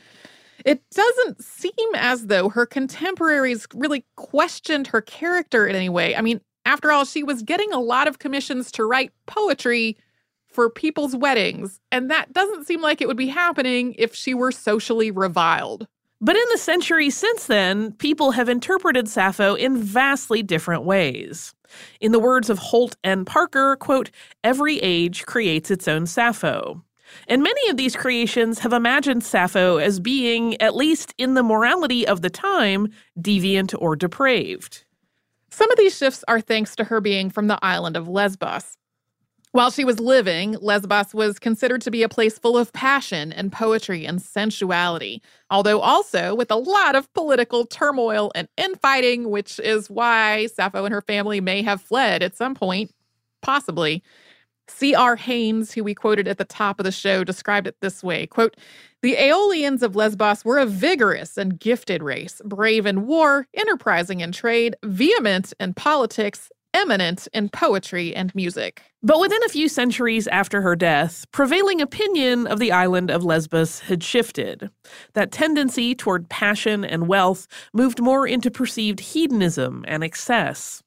It 0.64 0.82
doesn't 0.90 1.44
seem 1.44 1.94
as 1.94 2.28
though 2.28 2.48
her 2.48 2.66
contemporaries 2.66 3.66
really 3.74 4.06
questioned 4.16 4.88
her 4.88 5.02
character 5.02 5.66
in 5.66 5.76
any 5.76 5.90
way. 5.90 6.16
I 6.16 6.22
mean, 6.22 6.40
After 6.66 6.92
all, 6.92 7.04
she 7.04 7.22
was 7.22 7.42
getting 7.42 7.72
a 7.72 7.80
lot 7.80 8.08
of 8.08 8.18
commissions 8.18 8.70
to 8.72 8.84
write 8.84 9.12
poetry 9.26 9.98
for 10.48 10.70
people's 10.70 11.16
weddings, 11.16 11.80
and 11.92 12.10
that 12.10 12.32
doesn't 12.32 12.66
seem 12.66 12.80
like 12.82 13.00
it 13.00 13.08
would 13.08 13.16
be 13.16 13.28
happening 13.28 13.94
if 13.98 14.14
she 14.14 14.34
were 14.34 14.52
socially 14.52 15.10
reviled. 15.10 15.86
But 16.20 16.36
in 16.36 16.44
the 16.52 16.58
centuries 16.58 17.16
since 17.16 17.46
then, 17.46 17.92
people 17.92 18.32
have 18.32 18.48
interpreted 18.48 19.08
Sappho 19.08 19.54
in 19.54 19.78
vastly 19.78 20.42
different 20.42 20.84
ways. 20.84 21.54
In 22.00 22.12
the 22.12 22.18
words 22.18 22.50
of 22.50 22.58
Holt 22.58 22.96
and 23.02 23.26
Parker, 23.26 23.76
quote, 23.76 24.10
every 24.44 24.78
age 24.78 25.24
creates 25.24 25.70
its 25.70 25.88
own 25.88 26.06
Sappho. 26.06 26.84
And 27.26 27.42
many 27.42 27.70
of 27.70 27.76
these 27.76 27.96
creations 27.96 28.58
have 28.60 28.72
imagined 28.72 29.24
Sappho 29.24 29.78
as 29.78 29.98
being, 29.98 30.60
at 30.60 30.76
least 30.76 31.14
in 31.16 31.34
the 31.34 31.42
morality 31.42 32.06
of 32.06 32.20
the 32.20 32.30
time, 32.30 32.88
deviant 33.18 33.74
or 33.78 33.96
depraved. 33.96 34.84
Some 35.50 35.70
of 35.70 35.78
these 35.78 35.96
shifts 35.96 36.22
are 36.28 36.40
thanks 36.40 36.76
to 36.76 36.84
her 36.84 37.00
being 37.00 37.30
from 37.30 37.46
the 37.46 37.58
island 37.62 37.96
of 37.96 38.08
Lesbos. 38.08 38.76
While 39.52 39.72
she 39.72 39.84
was 39.84 39.98
living, 39.98 40.56
Lesbos 40.60 41.12
was 41.12 41.40
considered 41.40 41.82
to 41.82 41.90
be 41.90 42.04
a 42.04 42.08
place 42.08 42.38
full 42.38 42.56
of 42.56 42.72
passion 42.72 43.32
and 43.32 43.50
poetry 43.50 44.06
and 44.06 44.22
sensuality, 44.22 45.22
although 45.50 45.80
also 45.80 46.36
with 46.36 46.52
a 46.52 46.56
lot 46.56 46.94
of 46.94 47.12
political 47.14 47.66
turmoil 47.66 48.30
and 48.36 48.46
infighting, 48.56 49.28
which 49.28 49.58
is 49.58 49.90
why 49.90 50.46
Sappho 50.46 50.84
and 50.84 50.94
her 50.94 51.02
family 51.02 51.40
may 51.40 51.62
have 51.62 51.82
fled 51.82 52.22
at 52.22 52.36
some 52.36 52.54
point, 52.54 52.92
possibly. 53.42 54.04
C.R. 54.68 55.16
Haines, 55.16 55.72
who 55.72 55.82
we 55.82 55.96
quoted 55.96 56.28
at 56.28 56.38
the 56.38 56.44
top 56.44 56.78
of 56.78 56.84
the 56.84 56.92
show, 56.92 57.24
described 57.24 57.66
it 57.66 57.74
this 57.80 58.04
way 58.04 58.28
quote, 58.28 58.56
The 59.02 59.16
Aeolians 59.16 59.82
of 59.82 59.96
Lesbos 59.96 60.44
were 60.44 60.58
a 60.58 60.66
vigorous 60.66 61.36
and 61.36 61.58
gifted 61.58 62.04
race, 62.04 62.40
brave 62.44 62.86
in 62.86 63.08
war, 63.08 63.48
enterprising 63.54 64.20
in 64.20 64.30
trade, 64.30 64.76
vehement 64.84 65.52
in 65.58 65.74
politics, 65.74 66.52
eminent 66.74 67.28
in 67.32 67.48
poetry 67.48 68.14
and 68.14 68.34
music. 68.34 68.82
But 69.02 69.20
within 69.20 69.42
a 69.44 69.48
few 69.48 69.68
centuries 69.68 70.26
after 70.28 70.60
her 70.60 70.76
death, 70.76 71.24
prevailing 71.32 71.80
opinion 71.80 72.46
of 72.46 72.58
the 72.58 72.72
island 72.72 73.10
of 73.10 73.24
Lesbos 73.24 73.80
had 73.80 74.02
shifted. 74.02 74.70
That 75.14 75.32
tendency 75.32 75.94
toward 75.94 76.28
passion 76.28 76.84
and 76.84 77.08
wealth 77.08 77.46
moved 77.72 78.00
more 78.00 78.26
into 78.26 78.50
perceived 78.50 79.00
hedonism 79.00 79.84
and 79.88 80.04
excess. 80.04 80.82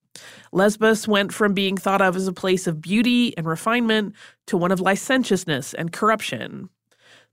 Lesbos 0.52 1.08
went 1.08 1.34
from 1.34 1.54
being 1.54 1.76
thought 1.76 2.02
of 2.02 2.15
as 2.15 2.28
a 2.28 2.34
place 2.34 2.67
of 2.67 2.82
beauty 2.82 3.36
and 3.38 3.48
refinement 3.48 4.13
to 4.48 4.58
one 4.58 4.72
of 4.72 4.80
licentiousness 4.80 5.74
and 5.74 5.91
corruption. 5.91 6.69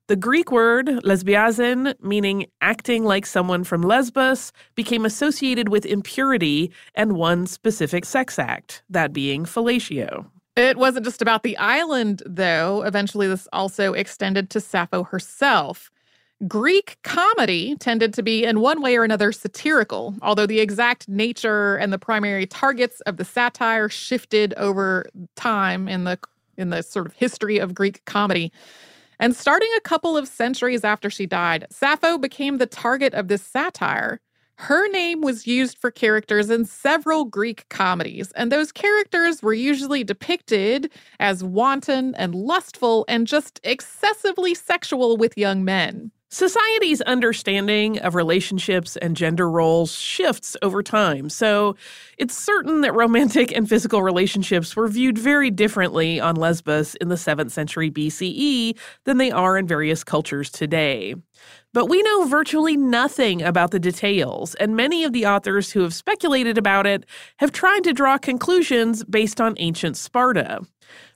The 0.07 0.15
Greek 0.15 0.51
word 0.51 0.87
lesbiazein, 0.87 1.95
meaning 2.01 2.47
acting 2.59 3.05
like 3.05 3.25
someone 3.25 3.63
from 3.63 3.81
Lesbos, 3.81 4.51
became 4.75 5.05
associated 5.05 5.69
with 5.69 5.85
impurity 5.85 6.71
and 6.95 7.13
one 7.13 7.47
specific 7.47 8.03
sex 8.03 8.37
act, 8.37 8.83
that 8.89 9.13
being 9.13 9.45
fellatio. 9.45 10.25
It 10.57 10.77
wasn't 10.77 11.05
just 11.05 11.21
about 11.21 11.43
the 11.43 11.55
island, 11.57 12.23
though. 12.25 12.81
Eventually, 12.83 13.27
this 13.27 13.47
also 13.53 13.93
extended 13.93 14.49
to 14.49 14.59
Sappho 14.59 15.03
herself. 15.03 15.89
Greek 16.47 16.97
comedy 17.03 17.75
tended 17.75 18.13
to 18.15 18.23
be, 18.23 18.43
in 18.43 18.59
one 18.59 18.81
way 18.81 18.97
or 18.97 19.03
another, 19.03 19.31
satirical, 19.31 20.15
although 20.21 20.47
the 20.47 20.59
exact 20.59 21.07
nature 21.07 21.77
and 21.77 21.93
the 21.93 21.99
primary 21.99 22.47
targets 22.47 22.99
of 23.01 23.17
the 23.17 23.23
satire 23.23 23.87
shifted 23.87 24.53
over 24.55 25.05
time 25.35 25.87
in 25.87 26.03
the 26.03 26.19
in 26.57 26.69
the 26.69 26.81
sort 26.81 27.05
of 27.05 27.13
history 27.13 27.59
of 27.59 27.73
Greek 27.73 28.03
comedy. 28.05 28.51
And 29.21 29.35
starting 29.35 29.69
a 29.77 29.81
couple 29.81 30.17
of 30.17 30.27
centuries 30.27 30.83
after 30.83 31.11
she 31.11 31.27
died, 31.27 31.67
Sappho 31.69 32.17
became 32.17 32.57
the 32.57 32.65
target 32.65 33.13
of 33.13 33.27
this 33.27 33.43
satire. 33.43 34.19
Her 34.55 34.89
name 34.89 35.21
was 35.21 35.45
used 35.45 35.77
for 35.77 35.91
characters 35.91 36.49
in 36.49 36.65
several 36.65 37.25
Greek 37.25 37.69
comedies, 37.69 38.31
and 38.31 38.51
those 38.51 38.71
characters 38.71 39.43
were 39.43 39.53
usually 39.53 40.03
depicted 40.03 40.91
as 41.19 41.43
wanton 41.43 42.15
and 42.15 42.33
lustful 42.33 43.05
and 43.07 43.27
just 43.27 43.59
excessively 43.63 44.55
sexual 44.55 45.17
with 45.17 45.37
young 45.37 45.63
men. 45.63 46.11
Society's 46.33 47.01
understanding 47.01 47.99
of 47.99 48.15
relationships 48.15 48.95
and 48.95 49.17
gender 49.17 49.49
roles 49.49 49.93
shifts 49.93 50.55
over 50.61 50.81
time, 50.81 51.27
so 51.27 51.75
it's 52.17 52.37
certain 52.37 52.79
that 52.81 52.93
romantic 52.93 53.51
and 53.51 53.67
physical 53.67 54.01
relationships 54.01 54.73
were 54.73 54.87
viewed 54.87 55.17
very 55.17 55.51
differently 55.51 56.21
on 56.21 56.37
Lesbos 56.37 56.95
in 56.95 57.09
the 57.09 57.15
7th 57.15 57.51
century 57.51 57.91
BCE 57.91 58.77
than 59.03 59.17
they 59.17 59.29
are 59.29 59.57
in 59.57 59.67
various 59.67 60.05
cultures 60.05 60.49
today. 60.49 61.15
But 61.73 61.87
we 61.87 62.01
know 62.01 62.23
virtually 62.23 62.77
nothing 62.77 63.41
about 63.41 63.71
the 63.71 63.79
details, 63.79 64.55
and 64.55 64.73
many 64.73 65.03
of 65.03 65.11
the 65.11 65.25
authors 65.25 65.71
who 65.71 65.81
have 65.81 65.93
speculated 65.93 66.57
about 66.57 66.87
it 66.87 67.05
have 67.37 67.51
tried 67.51 67.83
to 67.83 67.91
draw 67.91 68.17
conclusions 68.17 69.03
based 69.03 69.41
on 69.41 69.55
ancient 69.57 69.97
Sparta. 69.97 70.61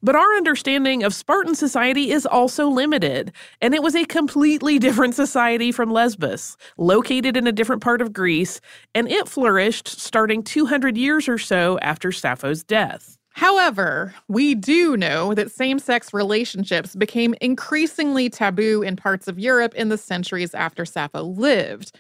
But 0.02 0.16
our 0.16 0.36
understanding 0.36 1.04
of 1.04 1.14
Spartan 1.14 1.56
society 1.56 2.12
is 2.12 2.26
also 2.26 2.68
limited, 2.68 3.32
and 3.62 3.74
it 3.74 3.84
was 3.84 3.96
a 3.96 4.06
completely 4.06 4.80
different 4.86 5.16
society 5.16 5.72
from 5.72 5.92
Lesbos, 5.92 6.58
located 6.78 7.38
in 7.38 7.48
a 7.48 7.52
different 7.52 7.82
part 7.82 8.02
of 8.02 8.14
Greece, 8.14 8.62
and 8.94 9.10
it 9.10 9.28
flourished 9.28 9.88
starting 9.88 10.44
200 10.44 10.98
years 10.98 11.28
or 11.28 11.38
so 11.38 11.80
after 11.80 12.12
Sappho's 12.12 12.64
death. 12.64 13.18
However, 13.36 14.16
we 14.30 14.56
do 14.56 14.96
know 14.96 15.34
that 15.34 15.52
same 15.52 15.78
sex 15.78 16.14
relationships 16.14 16.96
became 16.96 17.36
increasingly 17.42 18.30
taboo 18.30 18.82
in 18.82 18.96
parts 18.96 19.28
of 19.28 19.38
Europe 19.38 19.76
in 19.76 19.90
the 19.90 19.98
centuries 19.98 20.56
after 20.56 20.86
Sappho 20.86 21.24
lived. 21.24 21.92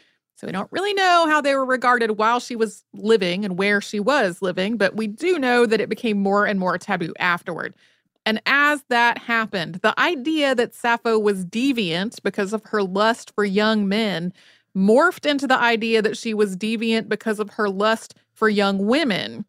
We 0.45 0.51
don't 0.51 0.71
really 0.71 0.93
know 0.93 1.25
how 1.27 1.41
they 1.41 1.55
were 1.55 1.65
regarded 1.65 2.11
while 2.11 2.39
she 2.39 2.55
was 2.55 2.83
living 2.93 3.43
and 3.43 3.57
where 3.57 3.81
she 3.81 3.99
was 3.99 4.41
living, 4.41 4.77
but 4.77 4.95
we 4.95 5.07
do 5.07 5.39
know 5.39 5.65
that 5.65 5.81
it 5.81 5.89
became 5.89 6.17
more 6.17 6.45
and 6.45 6.59
more 6.59 6.77
taboo 6.77 7.13
afterward. 7.19 7.73
And 8.25 8.41
as 8.45 8.83
that 8.89 9.17
happened, 9.17 9.75
the 9.75 9.99
idea 9.99 10.55
that 10.55 10.73
Sappho 10.73 11.19
was 11.19 11.45
deviant 11.45 12.21
because 12.23 12.53
of 12.53 12.63
her 12.65 12.83
lust 12.83 13.31
for 13.35 13.45
young 13.45 13.87
men 13.87 14.33
morphed 14.75 15.29
into 15.29 15.47
the 15.47 15.59
idea 15.59 16.01
that 16.01 16.17
she 16.17 16.33
was 16.33 16.57
deviant 16.57 17.07
because 17.07 17.39
of 17.39 17.51
her 17.51 17.69
lust 17.69 18.15
for 18.33 18.49
young 18.49 18.85
women. 18.85 19.45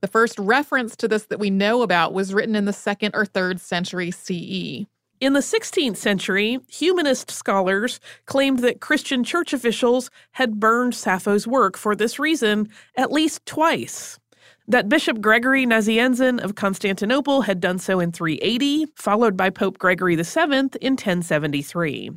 The 0.00 0.08
first 0.08 0.38
reference 0.38 0.96
to 0.96 1.08
this 1.08 1.24
that 1.26 1.40
we 1.40 1.50
know 1.50 1.82
about 1.82 2.14
was 2.14 2.32
written 2.32 2.56
in 2.56 2.64
the 2.64 2.72
second 2.72 3.14
or 3.14 3.26
third 3.26 3.60
century 3.60 4.10
CE. 4.10 4.86
In 5.20 5.34
the 5.34 5.40
16th 5.40 5.98
century, 5.98 6.60
humanist 6.66 7.30
scholars 7.30 8.00
claimed 8.24 8.60
that 8.60 8.80
Christian 8.80 9.22
church 9.22 9.52
officials 9.52 10.10
had 10.32 10.58
burned 10.58 10.94
Sappho's 10.94 11.46
work 11.46 11.76
for 11.76 11.94
this 11.94 12.18
reason 12.18 12.70
at 12.96 13.12
least 13.12 13.44
twice. 13.44 14.18
That 14.66 14.88
Bishop 14.88 15.20
Gregory 15.20 15.66
Nazianzen 15.66 16.42
of 16.42 16.54
Constantinople 16.54 17.42
had 17.42 17.60
done 17.60 17.78
so 17.78 18.00
in 18.00 18.12
380, 18.12 18.86
followed 18.96 19.36
by 19.36 19.50
Pope 19.50 19.76
Gregory 19.76 20.16
VII 20.16 20.70
in 20.80 20.94
1073. 20.94 22.10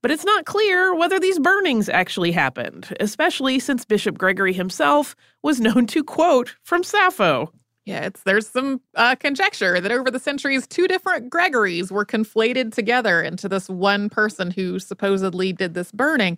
But 0.00 0.10
it's 0.10 0.24
not 0.24 0.46
clear 0.46 0.94
whether 0.94 1.20
these 1.20 1.38
burnings 1.38 1.90
actually 1.90 2.32
happened, 2.32 2.96
especially 3.00 3.58
since 3.58 3.84
Bishop 3.84 4.16
Gregory 4.16 4.54
himself 4.54 5.14
was 5.42 5.60
known 5.60 5.86
to 5.88 6.02
quote 6.02 6.56
from 6.62 6.82
Sappho. 6.82 7.52
Yeah, 7.86 8.00
it's 8.06 8.24
there's 8.24 8.48
some 8.48 8.80
uh, 8.96 9.14
conjecture 9.14 9.80
that 9.80 9.92
over 9.92 10.10
the 10.10 10.18
centuries, 10.18 10.66
two 10.66 10.88
different 10.88 11.30
Gregories 11.30 11.92
were 11.92 12.04
conflated 12.04 12.74
together 12.74 13.22
into 13.22 13.48
this 13.48 13.68
one 13.68 14.08
person 14.10 14.50
who 14.50 14.80
supposedly 14.80 15.52
did 15.52 15.74
this 15.74 15.92
burning. 15.92 16.36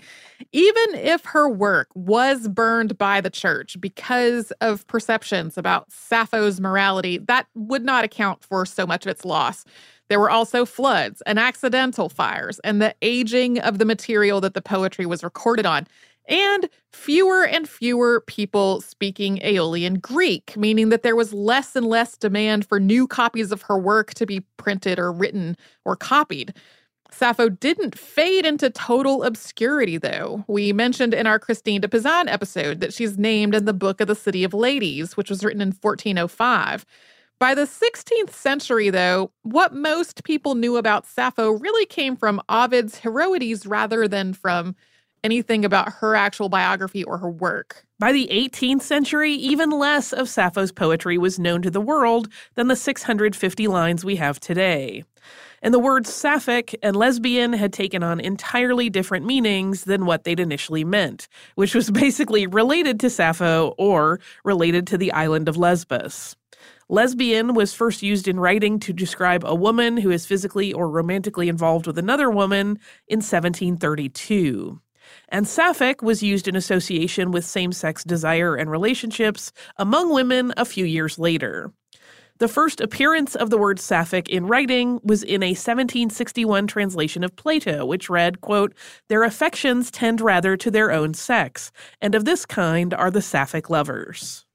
Even 0.52 0.94
if 0.94 1.24
her 1.24 1.48
work 1.48 1.88
was 1.94 2.48
burned 2.48 2.98
by 2.98 3.22
the 3.22 3.30
church 3.30 3.80
because 3.80 4.50
of 4.60 4.86
perceptions 4.88 5.56
about 5.56 5.90
Sappho's 5.90 6.60
morality, 6.60 7.16
that 7.16 7.46
would 7.54 7.82
not 7.84 8.04
account 8.04 8.44
for 8.44 8.66
so 8.66 8.86
much 8.86 9.06
of 9.06 9.10
its 9.10 9.24
loss. 9.24 9.64
There 10.08 10.20
were 10.20 10.30
also 10.30 10.66
floods 10.66 11.22
and 11.26 11.38
accidental 11.38 12.10
fires 12.10 12.58
and 12.60 12.80
the 12.80 12.94
aging 13.02 13.58
of 13.60 13.78
the 13.78 13.84
material 13.86 14.40
that 14.42 14.52
the 14.54 14.62
poetry 14.62 15.06
was 15.06 15.24
recorded 15.24 15.64
on 15.66 15.86
and 16.28 16.68
fewer 16.92 17.44
and 17.44 17.68
fewer 17.68 18.20
people 18.20 18.80
speaking 18.80 19.40
Aeolian 19.42 19.98
Greek, 19.98 20.56
meaning 20.56 20.90
that 20.90 21.02
there 21.02 21.16
was 21.16 21.32
less 21.32 21.74
and 21.74 21.86
less 21.86 22.16
demand 22.16 22.66
for 22.66 22.78
new 22.78 23.06
copies 23.06 23.50
of 23.50 23.62
her 23.62 23.78
work 23.78 24.14
to 24.14 24.26
be 24.26 24.40
printed 24.56 24.98
or 24.98 25.10
written 25.10 25.56
or 25.84 25.96
copied. 25.96 26.54
Sappho 27.10 27.48
didn't 27.48 27.98
fade 27.98 28.44
into 28.44 28.68
total 28.68 29.24
obscurity, 29.24 29.96
though. 29.96 30.44
We 30.46 30.72
mentioned 30.72 31.14
in 31.14 31.26
our 31.26 31.38
Christine 31.38 31.80
de 31.80 31.88
Pizan 31.88 32.28
episode 32.28 32.80
that 32.80 32.92
she's 32.92 33.16
named 33.16 33.54
in 33.54 33.64
the 33.64 33.72
Book 33.72 34.00
of 34.00 34.08
the 34.08 34.14
City 34.14 34.44
of 34.44 34.52
Ladies, 34.52 35.16
which 35.16 35.30
was 35.30 35.42
written 35.42 35.62
in 35.62 35.68
1405. 35.68 36.84
By 37.38 37.54
the 37.54 37.62
16th 37.62 38.30
century, 38.30 38.90
though, 38.90 39.30
what 39.42 39.72
most 39.72 40.24
people 40.24 40.54
knew 40.54 40.76
about 40.76 41.06
Sappho 41.06 41.52
really 41.52 41.86
came 41.86 42.16
from 42.16 42.42
Ovid's 42.48 42.98
Heroides 42.98 43.66
rather 43.66 44.06
than 44.06 44.34
from 44.34 44.74
anything 45.24 45.64
about 45.64 45.92
her 45.94 46.14
actual 46.14 46.48
biography 46.48 47.04
or 47.04 47.18
her 47.18 47.30
work. 47.30 47.84
By 47.98 48.12
the 48.12 48.28
18th 48.30 48.82
century, 48.82 49.32
even 49.32 49.70
less 49.70 50.12
of 50.12 50.28
Sappho's 50.28 50.72
poetry 50.72 51.18
was 51.18 51.38
known 51.38 51.62
to 51.62 51.70
the 51.70 51.80
world 51.80 52.28
than 52.54 52.68
the 52.68 52.76
650 52.76 53.66
lines 53.68 54.04
we 54.04 54.16
have 54.16 54.38
today. 54.40 55.04
and 55.62 55.74
the 55.74 55.78
words 55.78 56.12
sapphic 56.12 56.78
and 56.82 56.94
lesbian 56.96 57.52
had 57.52 57.72
taken 57.72 58.02
on 58.02 58.20
entirely 58.20 58.88
different 58.88 59.26
meanings 59.26 59.84
than 59.84 60.06
what 60.06 60.24
they'd 60.24 60.40
initially 60.40 60.84
meant, 60.84 61.28
which 61.56 61.74
was 61.74 61.90
basically 62.04 62.46
related 62.46 63.00
to 63.00 63.10
Sappho 63.10 63.74
or 63.78 64.20
related 64.44 64.86
to 64.86 64.98
the 64.98 65.12
island 65.12 65.48
of 65.48 65.56
Lesbos. 65.56 66.36
Lesbian 66.88 67.52
was 67.52 67.74
first 67.74 68.02
used 68.02 68.28
in 68.28 68.40
writing 68.40 68.80
to 68.80 68.92
describe 68.94 69.44
a 69.44 69.54
woman 69.54 69.98
who 69.98 70.10
is 70.10 70.24
physically 70.24 70.72
or 70.72 70.88
romantically 70.88 71.48
involved 71.48 71.86
with 71.86 71.98
another 71.98 72.30
woman 72.30 72.78
in 73.08 73.18
1732. 73.18 74.80
And 75.28 75.46
sapphic 75.46 76.02
was 76.02 76.22
used 76.22 76.48
in 76.48 76.56
association 76.56 77.30
with 77.30 77.44
same 77.44 77.72
sex 77.72 78.02
desire 78.02 78.54
and 78.54 78.70
relationships 78.70 79.52
among 79.76 80.12
women 80.12 80.52
a 80.56 80.64
few 80.64 80.84
years 80.84 81.18
later. 81.18 81.70
The 82.38 82.48
first 82.48 82.80
appearance 82.80 83.34
of 83.34 83.50
the 83.50 83.58
word 83.58 83.80
sapphic 83.80 84.28
in 84.28 84.46
writing 84.46 85.00
was 85.02 85.24
in 85.24 85.42
a 85.42 85.50
1761 85.50 86.68
translation 86.68 87.24
of 87.24 87.34
Plato, 87.34 87.84
which 87.84 88.08
read, 88.08 88.40
quote, 88.40 88.74
Their 89.08 89.24
affections 89.24 89.90
tend 89.90 90.20
rather 90.20 90.56
to 90.56 90.70
their 90.70 90.92
own 90.92 91.14
sex, 91.14 91.72
and 92.00 92.14
of 92.14 92.24
this 92.24 92.46
kind 92.46 92.94
are 92.94 93.10
the 93.10 93.22
sapphic 93.22 93.68
lovers. 93.68 94.46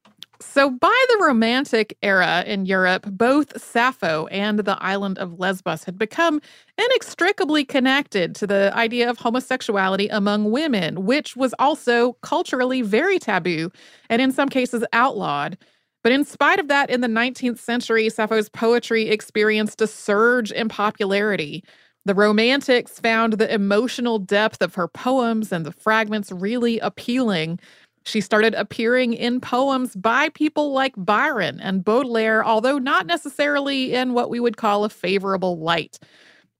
So, 0.46 0.70
by 0.70 1.06
the 1.10 1.24
Romantic 1.24 1.98
era 2.04 2.44
in 2.46 2.66
Europe, 2.66 3.06
both 3.10 3.60
Sappho 3.60 4.28
and 4.28 4.60
the 4.60 4.78
island 4.84 5.18
of 5.18 5.40
Lesbos 5.40 5.84
had 5.84 5.98
become 5.98 6.42
inextricably 6.78 7.66
connected 7.66 8.36
to 8.36 8.46
the 8.46 8.72
idea 8.76 9.10
of 9.10 9.18
homosexuality 9.18 10.10
among 10.10 10.52
women, 10.52 11.06
which 11.06 11.36
was 11.36 11.56
also 11.58 12.14
culturally 12.22 12.82
very 12.82 13.18
taboo 13.18 13.72
and 14.10 14.22
in 14.22 14.32
some 14.32 14.50
cases 14.50 14.84
outlawed. 14.94 15.58
But 16.04 16.12
in 16.12 16.26
spite 16.26 16.60
of 16.60 16.68
that, 16.68 16.90
in 16.90 17.02
the 17.02 17.08
19th 17.08 17.58
century, 17.58 18.10
Sappho's 18.10 18.50
poetry 18.50 19.10
experienced 19.10 19.82
a 19.82 19.88
surge 19.88 20.52
in 20.52 20.68
popularity. 20.68 21.64
The 22.06 22.14
Romantics 22.14 23.00
found 23.00 23.34
the 23.34 23.52
emotional 23.52 24.20
depth 24.20 24.62
of 24.62 24.76
her 24.76 24.90
poems 24.90 25.54
and 25.54 25.66
the 25.66 25.72
fragments 25.72 26.34
really 26.34 26.78
appealing. 26.80 27.60
She 28.06 28.22
started 28.22 28.54
appearing 28.54 29.14
in 29.14 29.40
poems 29.40 29.96
by 29.96 30.30
people 30.30 30.74
like 30.74 30.94
Byron 30.98 31.60
and 31.60 31.84
Baudelaire, 31.86 32.44
although 32.44 32.78
not 32.78 33.06
necessarily 33.06 33.94
in 33.94 34.14
what 34.14 34.30
we 34.30 34.40
would 34.40 34.58
call 34.58 34.84
a 34.84 34.90
favorable 34.90 35.58
light. 35.58 36.00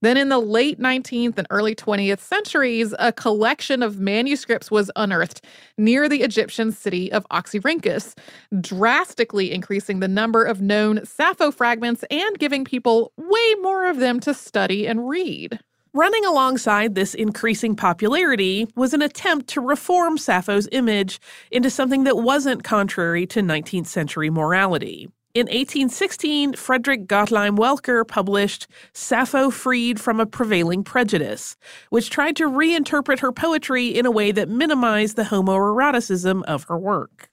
Then, 0.02 0.18
in 0.18 0.28
the 0.28 0.40
late 0.40 0.82
19th 0.82 1.38
and 1.38 1.48
early 1.50 1.76
20th 1.76 2.20
centuries, 2.20 2.94
a 3.00 3.14
collection 3.14 3.82
of 3.82 4.02
manuscripts 4.02 4.70
was 4.70 4.92
unearthed 4.98 5.46
near 5.78 6.10
the 6.10 6.24
Egyptian 6.24 6.74
city 6.74 7.10
of 7.10 7.26
Oxyrhynchus, 7.32 8.14
drastically 8.60 9.54
increasing 9.54 10.02
the 10.02 10.10
number 10.10 10.44
of 10.44 10.62
known 10.62 11.06
Sappho 11.06 11.52
fragments 11.52 12.04
and 12.12 12.38
giving 12.38 12.66
people 12.66 13.14
way 13.16 13.56
more 13.62 13.90
of 13.90 14.00
them 14.00 14.20
to 14.20 14.34
study 14.34 14.88
and 14.88 15.08
read. 15.08 15.62
Running 15.96 16.26
alongside 16.26 16.96
this 16.96 17.14
increasing 17.14 17.76
popularity 17.76 18.68
was 18.76 18.96
an 18.96 19.04
attempt 19.04 19.48
to 19.50 19.62
reform 19.62 20.18
Sappho's 20.18 20.68
image 20.72 21.22
into 21.52 21.70
something 21.70 22.04
that 22.06 22.18
wasn't 22.18 22.64
contrary 22.64 23.28
to 23.28 23.42
19th 23.42 23.86
century 23.86 24.32
morality. 24.32 25.08
In 25.36 25.46
1816, 25.46 26.54
Frederick 26.54 27.06
Gottlieb 27.06 27.60
Welcker 27.60 28.08
published 28.08 28.66
Sappho 28.94 29.52
Freed 29.52 30.02
from 30.02 30.20
a 30.20 30.26
Prevailing 30.26 30.84
Prejudice, 30.84 31.56
which 31.92 32.10
tried 32.10 32.38
to 32.38 32.50
reinterpret 32.50 33.20
her 33.20 33.32
poetry 33.32 33.90
in 33.90 34.08
a 34.08 34.12
way 34.12 34.32
that 34.32 34.50
minimized 34.50 35.16
the 35.16 35.26
homoeroticism 35.26 36.42
of 36.46 36.64
her 36.64 36.78
work. 36.78 37.30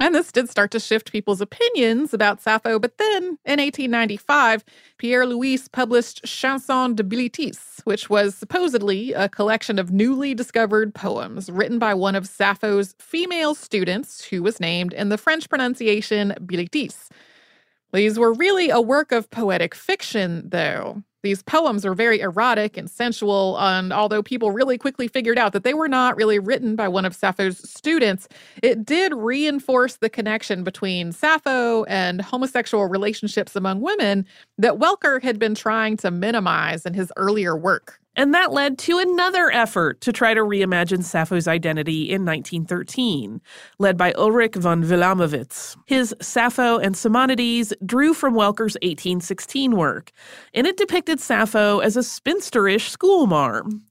And 0.00 0.14
this 0.14 0.32
did 0.32 0.48
start 0.50 0.70
to 0.72 0.80
shift 0.80 1.12
people's 1.12 1.40
opinions 1.40 2.12
about 2.12 2.40
Sappho, 2.40 2.78
but 2.78 2.98
then 2.98 3.22
in 3.44 3.60
1895, 3.60 4.64
Pierre 4.98 5.26
Louys 5.26 5.70
published 5.70 6.24
Chansons 6.24 6.96
de 6.96 7.04
Bilitis, 7.04 7.80
which 7.84 8.10
was 8.10 8.34
supposedly 8.34 9.12
a 9.12 9.28
collection 9.28 9.78
of 9.78 9.92
newly 9.92 10.34
discovered 10.34 10.94
poems 10.94 11.50
written 11.50 11.78
by 11.78 11.94
one 11.94 12.14
of 12.14 12.26
Sappho's 12.26 12.94
female 12.98 13.54
students, 13.54 14.24
who 14.24 14.42
was 14.42 14.60
named 14.60 14.92
in 14.92 15.08
the 15.08 15.18
French 15.18 15.48
pronunciation 15.48 16.34
Bilitis. 16.40 17.08
These 17.92 18.18
were 18.18 18.32
really 18.32 18.70
a 18.70 18.80
work 18.80 19.12
of 19.12 19.30
poetic 19.30 19.74
fiction, 19.74 20.48
though. 20.48 21.02
These 21.22 21.42
poems 21.44 21.86
are 21.86 21.94
very 21.94 22.18
erotic 22.20 22.76
and 22.76 22.90
sensual, 22.90 23.56
and 23.58 23.92
although 23.92 24.22
people 24.22 24.50
really 24.50 24.76
quickly 24.76 25.06
figured 25.06 25.38
out 25.38 25.52
that 25.52 25.62
they 25.62 25.74
were 25.74 25.88
not 25.88 26.16
really 26.16 26.40
written 26.40 26.74
by 26.74 26.88
one 26.88 27.04
of 27.04 27.14
Sappho's 27.14 27.58
students, 27.58 28.28
it 28.62 28.84
did 28.84 29.14
reinforce 29.14 29.96
the 29.96 30.10
connection 30.10 30.64
between 30.64 31.12
Sappho 31.12 31.84
and 31.84 32.20
homosexual 32.20 32.86
relationships 32.86 33.54
among 33.54 33.80
women 33.80 34.26
that 34.58 34.78
Welcker 34.78 35.22
had 35.22 35.38
been 35.38 35.54
trying 35.54 35.96
to 35.98 36.10
minimize 36.10 36.84
in 36.84 36.94
his 36.94 37.12
earlier 37.16 37.56
work. 37.56 38.00
And 38.14 38.34
that 38.34 38.52
led 38.52 38.78
to 38.80 38.98
another 38.98 39.50
effort 39.50 40.02
to 40.02 40.12
try 40.12 40.34
to 40.34 40.42
reimagine 40.42 41.02
Sappho's 41.02 41.48
identity 41.48 42.10
in 42.10 42.26
1913, 42.26 43.40
led 43.78 43.96
by 43.96 44.12
Ulrich 44.12 44.56
von 44.56 44.82
Wilamowitz. 44.82 45.76
His 45.86 46.14
Sappho 46.20 46.78
and 46.78 46.94
Simonides 46.94 47.72
drew 47.86 48.12
from 48.12 48.34
Welcker's 48.34 48.74
1816 48.82 49.76
work, 49.76 50.12
and 50.52 50.66
it 50.66 50.76
depicted 50.76 51.20
Sappho 51.20 51.78
as 51.78 51.96
a 51.96 52.00
spinsterish 52.00 52.90
schoolmarm. 52.90 53.82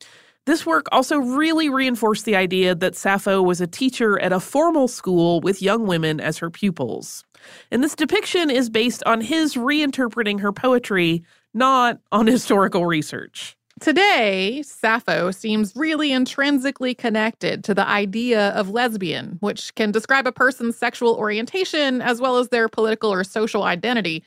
This 0.45 0.65
work 0.65 0.87
also 0.91 1.17
really 1.17 1.69
reinforced 1.69 2.25
the 2.25 2.35
idea 2.35 2.73
that 2.73 2.95
Sappho 2.95 3.41
was 3.41 3.61
a 3.61 3.67
teacher 3.67 4.19
at 4.19 4.33
a 4.33 4.39
formal 4.39 4.87
school 4.87 5.39
with 5.41 5.61
young 5.61 5.85
women 5.85 6.19
as 6.19 6.39
her 6.39 6.49
pupils. 6.49 7.23
And 7.71 7.83
this 7.83 7.95
depiction 7.95 8.49
is 8.49 8.69
based 8.69 9.03
on 9.05 9.21
his 9.21 9.55
reinterpreting 9.55 10.39
her 10.41 10.51
poetry, 10.51 11.23
not 11.53 11.99
on 12.11 12.27
historical 12.27 12.85
research. 12.87 13.55
Today, 13.81 14.61
Sappho 14.61 15.31
seems 15.31 15.75
really 15.75 16.11
intrinsically 16.11 16.93
connected 16.93 17.63
to 17.63 17.73
the 17.73 17.87
idea 17.87 18.49
of 18.49 18.69
lesbian, 18.69 19.37
which 19.39 19.73
can 19.73 19.91
describe 19.91 20.27
a 20.27 20.31
person's 20.31 20.77
sexual 20.77 21.15
orientation 21.15 21.99
as 21.99 22.21
well 22.21 22.37
as 22.37 22.49
their 22.49 22.69
political 22.69 23.11
or 23.11 23.23
social 23.23 23.63
identity. 23.63 24.23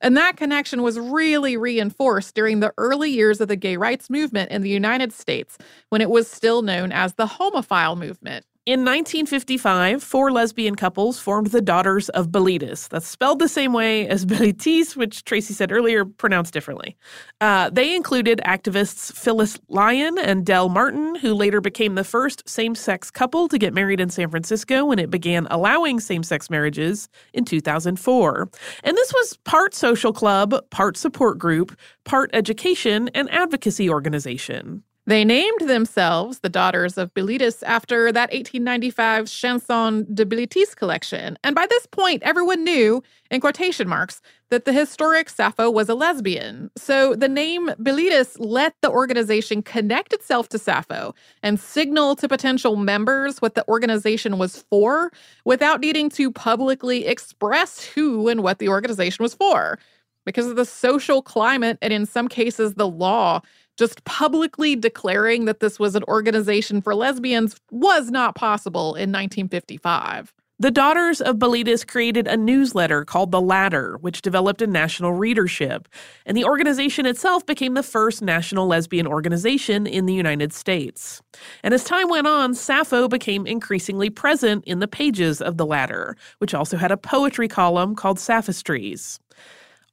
And 0.00 0.16
that 0.16 0.38
connection 0.38 0.80
was 0.80 0.98
really 0.98 1.58
reinforced 1.58 2.34
during 2.34 2.60
the 2.60 2.72
early 2.78 3.10
years 3.10 3.42
of 3.42 3.48
the 3.48 3.56
gay 3.56 3.76
rights 3.76 4.08
movement 4.08 4.50
in 4.50 4.62
the 4.62 4.70
United 4.70 5.12
States, 5.12 5.58
when 5.90 6.00
it 6.00 6.08
was 6.08 6.26
still 6.26 6.62
known 6.62 6.90
as 6.90 7.12
the 7.12 7.26
homophile 7.26 7.98
movement. 7.98 8.46
In 8.66 8.80
1955, 8.80 10.02
four 10.02 10.32
lesbian 10.32 10.74
couples 10.74 11.18
formed 11.18 11.48
the 11.48 11.60
Daughters 11.60 12.08
of 12.08 12.28
Bilitis. 12.28 12.88
That's 12.88 13.06
spelled 13.06 13.38
the 13.38 13.46
same 13.46 13.74
way 13.74 14.08
as 14.08 14.24
Bilitis, 14.26 14.96
which 14.96 15.22
Tracy 15.24 15.52
said 15.52 15.70
earlier, 15.70 16.06
pronounced 16.06 16.54
differently. 16.54 16.96
Uh, 17.42 17.68
they 17.68 17.94
included 17.94 18.40
activists 18.46 19.12
Phyllis 19.12 19.58
Lyon 19.68 20.16
and 20.16 20.46
Del 20.46 20.70
Martin, 20.70 21.14
who 21.16 21.34
later 21.34 21.60
became 21.60 21.94
the 21.94 22.04
first 22.04 22.48
same 22.48 22.74
sex 22.74 23.10
couple 23.10 23.48
to 23.48 23.58
get 23.58 23.74
married 23.74 24.00
in 24.00 24.08
San 24.08 24.30
Francisco 24.30 24.86
when 24.86 24.98
it 24.98 25.10
began 25.10 25.46
allowing 25.50 26.00
same 26.00 26.22
sex 26.22 26.48
marriages 26.48 27.10
in 27.34 27.44
2004. 27.44 28.48
And 28.82 28.96
this 28.96 29.12
was 29.12 29.36
part 29.44 29.74
social 29.74 30.14
club, 30.14 30.54
part 30.70 30.96
support 30.96 31.36
group, 31.38 31.78
part 32.04 32.30
education 32.32 33.10
and 33.12 33.30
advocacy 33.30 33.90
organization. 33.90 34.84
They 35.06 35.22
named 35.22 35.60
themselves 35.60 36.38
the 36.38 36.48
Daughters 36.48 36.96
of 36.96 37.12
Bilitis 37.12 37.62
after 37.66 38.10
that 38.10 38.30
1895 38.30 39.28
Chanson 39.28 40.06
de 40.14 40.24
Bilitis 40.24 40.74
collection. 40.74 41.36
And 41.44 41.54
by 41.54 41.66
this 41.66 41.84
point, 41.86 42.22
everyone 42.22 42.64
knew, 42.64 43.02
in 43.30 43.42
quotation 43.42 43.86
marks, 43.86 44.22
that 44.48 44.64
the 44.64 44.72
historic 44.72 45.28
Sappho 45.28 45.70
was 45.70 45.90
a 45.90 45.94
lesbian. 45.94 46.70
So 46.78 47.14
the 47.14 47.28
name 47.28 47.68
Bilitis 47.82 48.36
let 48.38 48.76
the 48.80 48.90
organization 48.90 49.62
connect 49.62 50.14
itself 50.14 50.48
to 50.50 50.58
Sappho 50.58 51.14
and 51.42 51.60
signal 51.60 52.16
to 52.16 52.26
potential 52.26 52.76
members 52.76 53.42
what 53.42 53.56
the 53.56 53.68
organization 53.68 54.38
was 54.38 54.64
for 54.70 55.12
without 55.44 55.80
needing 55.80 56.08
to 56.10 56.30
publicly 56.30 57.06
express 57.06 57.84
who 57.84 58.28
and 58.28 58.42
what 58.42 58.58
the 58.58 58.70
organization 58.70 59.22
was 59.22 59.34
for. 59.34 59.78
Because 60.24 60.46
of 60.46 60.56
the 60.56 60.64
social 60.64 61.20
climate 61.20 61.76
and, 61.82 61.92
in 61.92 62.06
some 62.06 62.28
cases, 62.28 62.74
the 62.74 62.88
law, 62.88 63.42
just 63.76 64.04
publicly 64.04 64.76
declaring 64.76 65.44
that 65.46 65.60
this 65.60 65.78
was 65.78 65.94
an 65.94 66.04
organization 66.04 66.80
for 66.80 66.94
lesbians 66.94 67.56
was 67.70 68.10
not 68.10 68.34
possible 68.34 68.94
in 68.94 69.10
1955. 69.10 70.32
The 70.60 70.70
Daughters 70.70 71.20
of 71.20 71.36
Bilitis 71.36 71.84
created 71.84 72.28
a 72.28 72.36
newsletter 72.36 73.04
called 73.04 73.32
The 73.32 73.40
Ladder, 73.40 73.98
which 74.00 74.22
developed 74.22 74.62
a 74.62 74.68
national 74.68 75.12
readership, 75.12 75.88
and 76.24 76.36
the 76.36 76.44
organization 76.44 77.06
itself 77.06 77.44
became 77.44 77.74
the 77.74 77.82
first 77.82 78.22
national 78.22 78.68
lesbian 78.68 79.08
organization 79.08 79.84
in 79.84 80.06
the 80.06 80.14
United 80.14 80.52
States. 80.52 81.20
And 81.64 81.74
as 81.74 81.82
time 81.82 82.08
went 82.08 82.28
on, 82.28 82.54
Sappho 82.54 83.08
became 83.08 83.48
increasingly 83.48 84.10
present 84.10 84.62
in 84.64 84.78
the 84.78 84.86
pages 84.86 85.42
of 85.42 85.56
The 85.56 85.66
Ladder, 85.66 86.16
which 86.38 86.54
also 86.54 86.76
had 86.76 86.92
a 86.92 86.96
poetry 86.96 87.48
column 87.48 87.96
called 87.96 88.20
Sapphistries. 88.20 89.18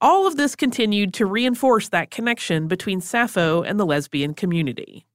All 0.02 0.26
of 0.26 0.36
this 0.36 0.56
continued 0.56 1.14
to 1.16 1.26
reinforce 1.26 1.90
that 1.90 2.10
connection 2.10 2.68
between 2.68 3.02
Sappho 3.02 3.62
and 3.62 3.80
the 3.80 3.86
lesbian 3.86 4.34
community. 4.34 5.06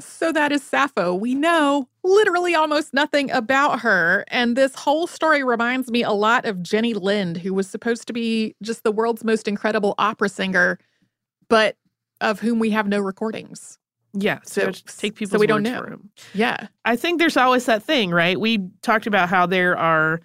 So 0.00 0.30
that 0.32 0.52
is 0.52 0.62
Sappho. 0.62 1.14
We 1.14 1.34
know 1.34 1.88
literally 2.04 2.54
almost 2.54 2.94
nothing 2.94 3.30
about 3.30 3.80
her. 3.80 4.24
And 4.28 4.56
this 4.56 4.74
whole 4.74 5.06
story 5.06 5.42
reminds 5.42 5.90
me 5.90 6.02
a 6.02 6.12
lot 6.12 6.44
of 6.44 6.62
Jenny 6.62 6.94
Lind, 6.94 7.38
who 7.38 7.52
was 7.54 7.68
supposed 7.68 8.06
to 8.06 8.12
be 8.12 8.54
just 8.62 8.84
the 8.84 8.92
world's 8.92 9.24
most 9.24 9.48
incredible 9.48 9.94
opera 9.98 10.28
singer. 10.28 10.78
But 11.48 11.76
of 12.20 12.40
whom 12.40 12.58
we 12.58 12.70
have 12.70 12.86
no 12.86 13.00
recordings. 13.00 13.78
Yeah, 14.12 14.38
so, 14.44 14.72
So- 14.72 14.82
take 14.98 15.16
people's 15.16 15.32
so 15.32 15.38
we 15.38 15.46
don't 15.46 15.62
know. 15.62 15.98
Yeah. 16.34 16.68
I 16.84 16.96
think 16.96 17.18
there's 17.18 17.36
always 17.36 17.66
that 17.66 17.82
thing, 17.82 18.10
right? 18.10 18.38
We 18.40 18.68
talked 18.82 19.06
about 19.06 19.28
how 19.28 19.46
there 19.46 19.76
are 19.76 20.20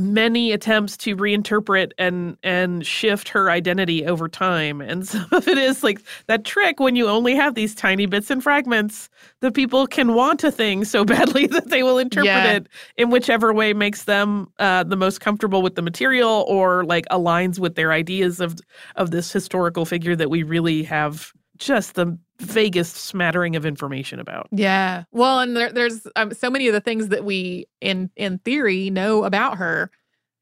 many 0.00 0.52
attempts 0.52 0.96
to 0.96 1.16
reinterpret 1.16 1.92
and 1.98 2.36
and 2.42 2.86
shift 2.86 3.28
her 3.28 3.50
identity 3.50 4.06
over 4.06 4.28
time 4.28 4.80
and 4.80 5.06
some 5.08 5.26
of 5.32 5.46
it 5.48 5.58
is 5.58 5.82
like 5.82 6.00
that 6.26 6.44
trick 6.44 6.80
when 6.80 6.96
you 6.96 7.08
only 7.08 7.34
have 7.34 7.54
these 7.54 7.74
tiny 7.74 8.06
bits 8.06 8.30
and 8.30 8.42
fragments 8.42 9.08
the 9.40 9.50
people 9.50 9.86
can 9.86 10.14
want 10.14 10.42
a 10.44 10.50
thing 10.50 10.84
so 10.84 11.04
badly 11.14 11.46
that 11.46 11.68
they 11.70 11.82
will 11.82 11.98
interpret 11.98 12.26
Yeah. 12.28 12.52
it 12.52 12.68
in 12.96 13.10
whichever 13.10 13.52
way 13.52 13.72
makes 13.72 14.04
them 14.04 14.48
uh, 14.58 14.84
the 14.84 14.96
most 14.96 15.20
comfortable 15.20 15.62
with 15.62 15.74
the 15.74 15.82
material 15.82 16.44
or 16.48 16.84
like 16.84 17.06
aligns 17.10 17.58
with 17.58 17.74
their 17.74 17.92
ideas 17.92 18.40
of 18.40 18.58
of 18.96 19.10
this 19.10 19.32
historical 19.32 19.84
figure 19.84 20.16
that 20.16 20.30
we 20.30 20.42
really 20.42 20.82
have 20.82 21.32
just 21.58 21.94
the 21.94 22.18
vaguest 22.40 22.96
smattering 22.96 23.56
of 23.56 23.66
information 23.66 24.20
about 24.20 24.46
Yeah. 24.52 25.04
Well, 25.12 25.40
and 25.40 25.56
there, 25.56 25.72
there's 25.72 26.06
um, 26.16 26.32
so 26.32 26.50
many 26.50 26.68
of 26.68 26.74
the 26.74 26.80
things 26.80 27.08
that 27.08 27.24
we, 27.24 27.66
in 27.80 28.10
in 28.16 28.38
theory, 28.38 28.90
know 28.90 29.24
about 29.24 29.58
her 29.58 29.90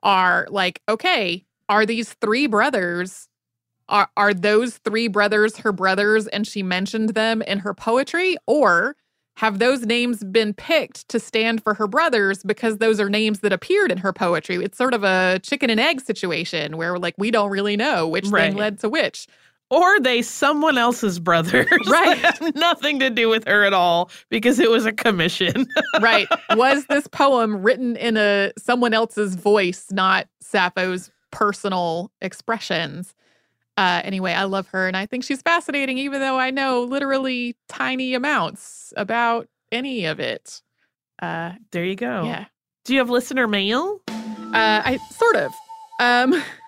are 0.03 0.47
like, 0.51 0.83
okay, 0.89 1.45
are 1.69 1.87
these 1.87 2.13
three 2.21 2.47
brothers? 2.47 3.29
Are 3.89 4.09
are 4.17 4.35
those 4.35 4.79
three 4.79 5.09
brothers 5.09 5.59
her 5.59 5.73
brothers, 5.73 6.27
and 6.29 6.47
she 6.47 6.63
mentioned 6.63 7.11
them 7.11 7.41
in 7.43 7.61
her 7.61 7.73
poetry, 7.73 8.37
or 8.47 8.97
have 9.37 9.59
those 9.59 9.83
names 9.83 10.25
been 10.25 10.55
picked 10.55 11.09
to 11.09 11.21
stand 11.21 11.63
for 11.63 11.75
her 11.75 11.87
brothers 11.87 12.43
because 12.43 12.79
those 12.79 12.99
are 12.99 13.11
names 13.11 13.41
that 13.41 13.53
appeared 13.53 13.93
in 13.93 13.99
her 13.99 14.13
poetry? 14.13 14.57
It's 14.57 14.79
sort 14.79 14.95
of 14.95 15.05
a 15.05 15.39
chicken 15.43 15.71
and 15.71 15.79
egg 15.79 16.01
situation 16.01 16.77
where 16.77 16.99
like 16.99 17.15
we 17.19 17.31
don't 17.31 17.51
really 17.51 17.77
know 17.77 18.09
which 18.09 18.27
Right. 18.29 18.49
thing 18.51 18.57
led 18.57 18.79
to 18.81 18.89
which. 18.89 19.27
Or 19.71 19.99
they 20.01 20.23
someone 20.23 20.79
else's 20.79 21.19
brothers 21.19 21.67
Right. 21.87 22.55
nothing 22.55 22.99
to 23.01 23.11
do 23.11 23.29
with 23.29 23.47
her 23.47 23.65
at 23.65 23.73
all 23.73 24.11
because 24.31 24.59
it 24.61 24.71
was 24.71 24.87
a 24.87 24.93
commission 24.93 25.67
right. 26.01 26.29
Was 26.55 26.87
this 26.87 27.07
poem 27.09 27.63
written 27.63 27.97
in 27.97 28.17
a 28.17 28.53
someone 28.59 28.95
else's 28.95 29.35
voice, 29.35 29.87
not 29.91 30.29
Sappho's 30.41 31.11
personal 31.33 32.11
expressions? 32.21 33.15
Uh, 33.77 34.01
anyway, 34.05 34.33
I 34.33 34.45
love 34.45 34.69
her 34.69 34.87
and 34.89 34.97
I 34.97 35.05
think 35.07 35.23
she's 35.25 35.43
fascinating, 35.43 35.99
even 35.99 36.21
though 36.21 36.39
I 36.39 36.51
know 36.51 36.83
literally 36.85 37.57
tiny 37.69 38.15
amounts 38.15 38.95
about 38.97 39.49
any 39.71 40.07
of 40.07 40.19
it. 40.21 40.63
Uh, 41.21 41.53
there 41.73 41.85
you 41.85 41.97
go 41.97 42.25
yeah. 42.25 42.45
do 42.85 42.93
you 42.93 42.99
have 43.01 43.09
listener 43.11 43.49
mail 43.49 44.01
Uh, 44.09 44.83
I 44.85 44.99
sort 45.11 45.37
of. 45.37 45.53
Um, 45.99 46.43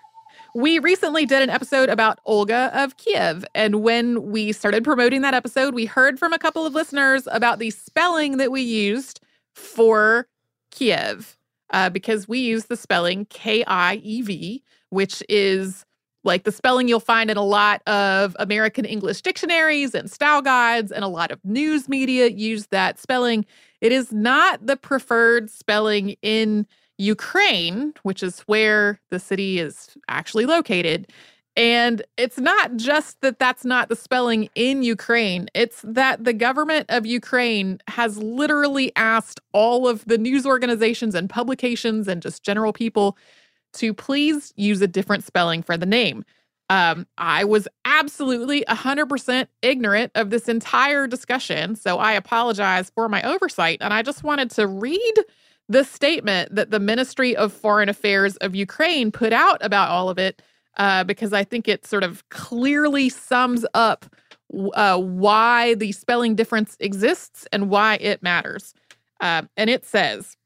we 0.54 0.78
recently 0.78 1.26
did 1.26 1.42
an 1.42 1.50
episode 1.50 1.88
about 1.88 2.18
Olga 2.24 2.70
of 2.74 2.96
Kiev, 2.96 3.44
and 3.54 3.82
when 3.82 4.30
we 4.30 4.52
started 4.52 4.84
promoting 4.84 5.20
that 5.22 5.34
episode, 5.34 5.74
we 5.74 5.84
heard 5.84 6.18
from 6.18 6.32
a 6.32 6.38
couple 6.38 6.66
of 6.66 6.74
listeners 6.74 7.28
about 7.30 7.58
the 7.58 7.70
spelling 7.70 8.38
that 8.38 8.50
we 8.50 8.62
used 8.62 9.20
for 9.54 10.26
Kiev, 10.70 11.36
uh, 11.72 11.90
because 11.90 12.28
we 12.28 12.38
use 12.38 12.66
the 12.66 12.76
spelling 12.76 13.26
K 13.26 13.64
I 13.66 13.96
E 13.96 14.22
V, 14.22 14.62
which 14.90 15.22
is 15.28 15.84
like 16.24 16.44
the 16.44 16.52
spelling 16.52 16.88
you'll 16.88 17.00
find 17.00 17.30
in 17.30 17.36
a 17.36 17.44
lot 17.44 17.80
of 17.86 18.36
American 18.38 18.84
English 18.84 19.22
dictionaries 19.22 19.94
and 19.94 20.10
style 20.10 20.42
guides, 20.42 20.90
and 20.90 21.04
a 21.04 21.08
lot 21.08 21.30
of 21.30 21.38
news 21.44 21.88
media 21.88 22.26
use 22.26 22.66
that 22.68 22.98
spelling. 22.98 23.46
It 23.80 23.92
is 23.92 24.12
not 24.12 24.66
the 24.66 24.76
preferred 24.76 25.50
spelling 25.50 26.16
in 26.20 26.66
Ukraine, 26.98 27.94
which 28.02 28.22
is 28.22 28.40
where 28.40 29.00
the 29.10 29.18
city 29.18 29.58
is 29.58 29.96
actually 30.08 30.46
located. 30.46 31.10
And 31.56 32.02
it's 32.16 32.38
not 32.38 32.76
just 32.76 33.20
that 33.22 33.38
that's 33.40 33.64
not 33.64 33.88
the 33.88 33.96
spelling 33.96 34.48
in 34.54 34.84
Ukraine, 34.84 35.48
it's 35.54 35.82
that 35.82 36.22
the 36.22 36.32
government 36.32 36.86
of 36.88 37.04
Ukraine 37.04 37.80
has 37.88 38.16
literally 38.18 38.92
asked 38.94 39.40
all 39.52 39.88
of 39.88 40.04
the 40.04 40.18
news 40.18 40.46
organizations 40.46 41.16
and 41.16 41.28
publications 41.28 42.06
and 42.06 42.22
just 42.22 42.44
general 42.44 42.72
people 42.72 43.18
to 43.74 43.92
please 43.92 44.52
use 44.56 44.80
a 44.82 44.86
different 44.86 45.24
spelling 45.24 45.62
for 45.62 45.76
the 45.76 45.86
name. 45.86 46.24
Um, 46.70 47.06
I 47.16 47.44
was 47.44 47.66
absolutely 47.84 48.64
100% 48.68 49.46
ignorant 49.62 50.12
of 50.14 50.30
this 50.30 50.48
entire 50.48 51.06
discussion. 51.06 51.74
So 51.74 51.98
I 51.98 52.12
apologize 52.12 52.90
for 52.90 53.08
my 53.08 53.22
oversight. 53.22 53.78
And 53.80 53.92
I 53.92 54.02
just 54.02 54.22
wanted 54.22 54.50
to 54.52 54.66
read 54.66 55.14
the 55.68 55.84
statement 55.84 56.54
that 56.54 56.70
the 56.70 56.80
Ministry 56.80 57.36
of 57.36 57.52
Foreign 57.52 57.88
Affairs 57.88 58.36
of 58.38 58.54
Ukraine 58.54 59.12
put 59.12 59.32
out 59.32 59.58
about 59.64 59.90
all 59.90 60.08
of 60.08 60.18
it, 60.18 60.42
uh, 60.76 61.04
because 61.04 61.32
I 61.32 61.44
think 61.44 61.68
it 61.68 61.86
sort 61.86 62.04
of 62.04 62.28
clearly 62.30 63.08
sums 63.08 63.66
up 63.74 64.06
uh, 64.74 64.98
why 64.98 65.74
the 65.74 65.92
spelling 65.92 66.34
difference 66.34 66.76
exists 66.80 67.46
and 67.52 67.68
why 67.68 67.96
it 67.96 68.22
matters. 68.22 68.74
Uh, 69.20 69.42
and 69.56 69.68
it 69.68 69.84
says, 69.84 70.36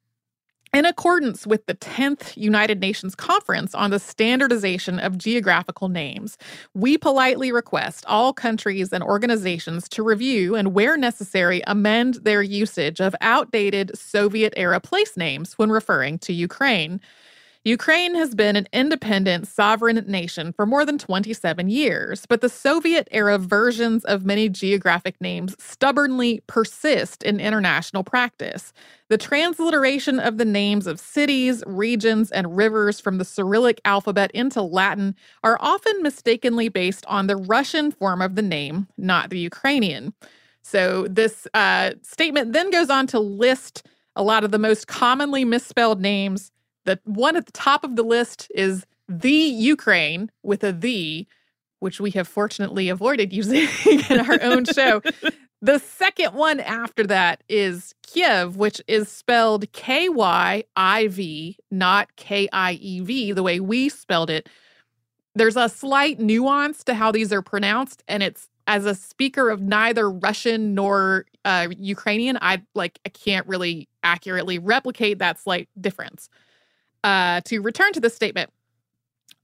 in 0.75 0.87
accordance 0.87 1.47
with 1.47 1.67
the 1.67 1.75
10th 1.75 2.35
United 2.35 2.81
Nations 2.81 3.15
Conference 3.15 3.75
on 3.75 3.91
the 3.91 3.99
Standardization 3.99 4.99
of 4.99 5.19
Geographical 5.19 5.91
Names, 5.91 6.39
we 6.73 6.97
politely 6.97 7.53
request 7.53 8.07
all 8.09 8.33
countries 8.33 8.91
and 8.91 9.05
organizations 9.05 9.87
to 9.91 10.03
review 10.03 10.55
and, 10.55 10.73
where 10.73 10.97
necessary, 10.97 11.63
amend 11.67 12.15
their 12.23 12.43
usage 12.43 13.01
of 13.01 13.15
outdated 13.21 13.97
Soviet 13.97 14.55
era 14.57 14.81
place 14.81 15.15
names 15.15 15.59
when 15.59 15.71
referring 15.71 16.19
to 16.21 16.33
Ukraine. 16.33 17.01
Ukraine 17.65 18.17
has 18.17 18.35
been 18.35 18.57
an 18.57 18.67
independent, 18.73 19.47
sovereign 19.47 20.05
nation 20.09 20.53
for 20.53 20.67
more 20.67 20.85
than 20.85 20.99
27 20.99 21.69
years, 21.69 22.27
but 22.27 22.41
the 22.41 22.49
Soviet 22.49 23.07
era 23.13 23.39
versions 23.39 24.05
of 24.05 24.25
many 24.25 24.49
geographic 24.49 25.21
names 25.21 25.55
stubbornly 25.61 26.43
persist 26.49 27.23
in 27.23 27.39
international 27.39 28.03
practice. 28.03 28.73
The 29.11 29.19
transliteration 29.19 30.19
of 30.19 30.39
the 30.39 30.45
names 30.45 30.89
of 30.89 30.99
cities, 30.99 31.63
regions, 31.65 32.33
and 32.33 32.57
rivers 32.57 32.99
from 32.99 33.19
the 33.19 33.25
Cyrillic 33.25 33.81
alphabet 33.85 34.33
into 34.33 34.61
Latin 34.61 35.15
are 35.45 35.57
often 35.61 36.03
mistakenly 36.03 36.69
based 36.69 37.07
on 37.07 37.29
the 37.29 37.37
Russian 37.37 37.93
form 37.93 38.21
of 38.21 38.35
the 38.35 38.43
name, 38.43 38.89
not 38.99 39.31
the 39.31 39.39
Ukrainian. 39.39 40.15
So, 40.63 41.07
this 41.09 41.47
uh, 41.55 41.93
statement 42.03 42.55
then 42.55 42.71
goes 42.71 42.91
on 42.91 43.07
to 43.09 43.21
list 43.21 43.87
a 44.17 44.23
lot 44.23 44.43
of 44.43 44.51
the 44.51 44.59
most 44.59 44.89
commonly 44.89 45.45
misspelled 45.45 46.01
names. 46.01 46.51
The 46.85 46.99
one 47.05 47.37
at 47.37 47.47
the 47.47 47.53
top 47.53 47.85
of 47.85 47.97
the 47.97 48.03
list 48.03 48.51
is 48.55 48.87
the 49.09 49.31
Ukraine 49.31 50.31
with 50.43 50.65
a 50.65 50.73
the, 50.73 51.27
which 51.81 52.01
we 52.01 52.11
have 52.13 52.29
fortunately 52.29 52.89
avoided 52.89 53.33
using 53.33 53.69
in 54.11 54.21
our 54.21 54.43
own 54.43 54.65
show. 54.65 55.03
The 55.65 55.79
second 55.79 56.35
one 56.35 56.59
after 56.59 57.07
that 57.07 57.45
is 57.49 57.95
Kiev, 58.03 58.57
which 58.57 58.83
is 58.89 59.09
spelled 59.09 59.71
K 59.71 60.09
Y 60.09 60.65
I 60.75 61.07
V, 61.07 61.57
not 61.71 62.17
K 62.17 62.49
I 62.53 62.73
E 62.73 62.99
V, 62.99 63.31
the 63.31 63.45
way 63.45 63.61
we 63.61 63.89
spelled 63.89 64.29
it. 64.29 64.49
There's 65.37 65.57
a 65.57 65.69
slight 65.69 66.19
nuance 66.19 66.83
to 66.83 66.95
how 66.95 67.13
these 67.13 67.33
are 67.33 67.43
pronounced, 67.43 68.03
and 68.09 68.25
it's 68.25 68.49
as 68.67 68.87
a 68.87 68.95
speaker 68.97 69.51
of 69.51 69.61
neither 69.61 70.11
Russian 70.11 70.75
nor 70.75 71.27
uh, 71.45 71.69
Ukrainian, 71.79 72.39
I 72.43 72.63
like 72.75 72.99
I 73.07 73.11
can't 73.11 73.47
really 73.47 73.89
accurately 74.03 74.59
replicate 74.59 75.21
that 75.21 75.39
slight 75.39 75.69
difference. 75.81 76.29
Uh, 77.05 77.41
to 77.43 77.61
return 77.61 77.93
to 77.93 78.01
the 78.01 78.11
statement, 78.11 78.51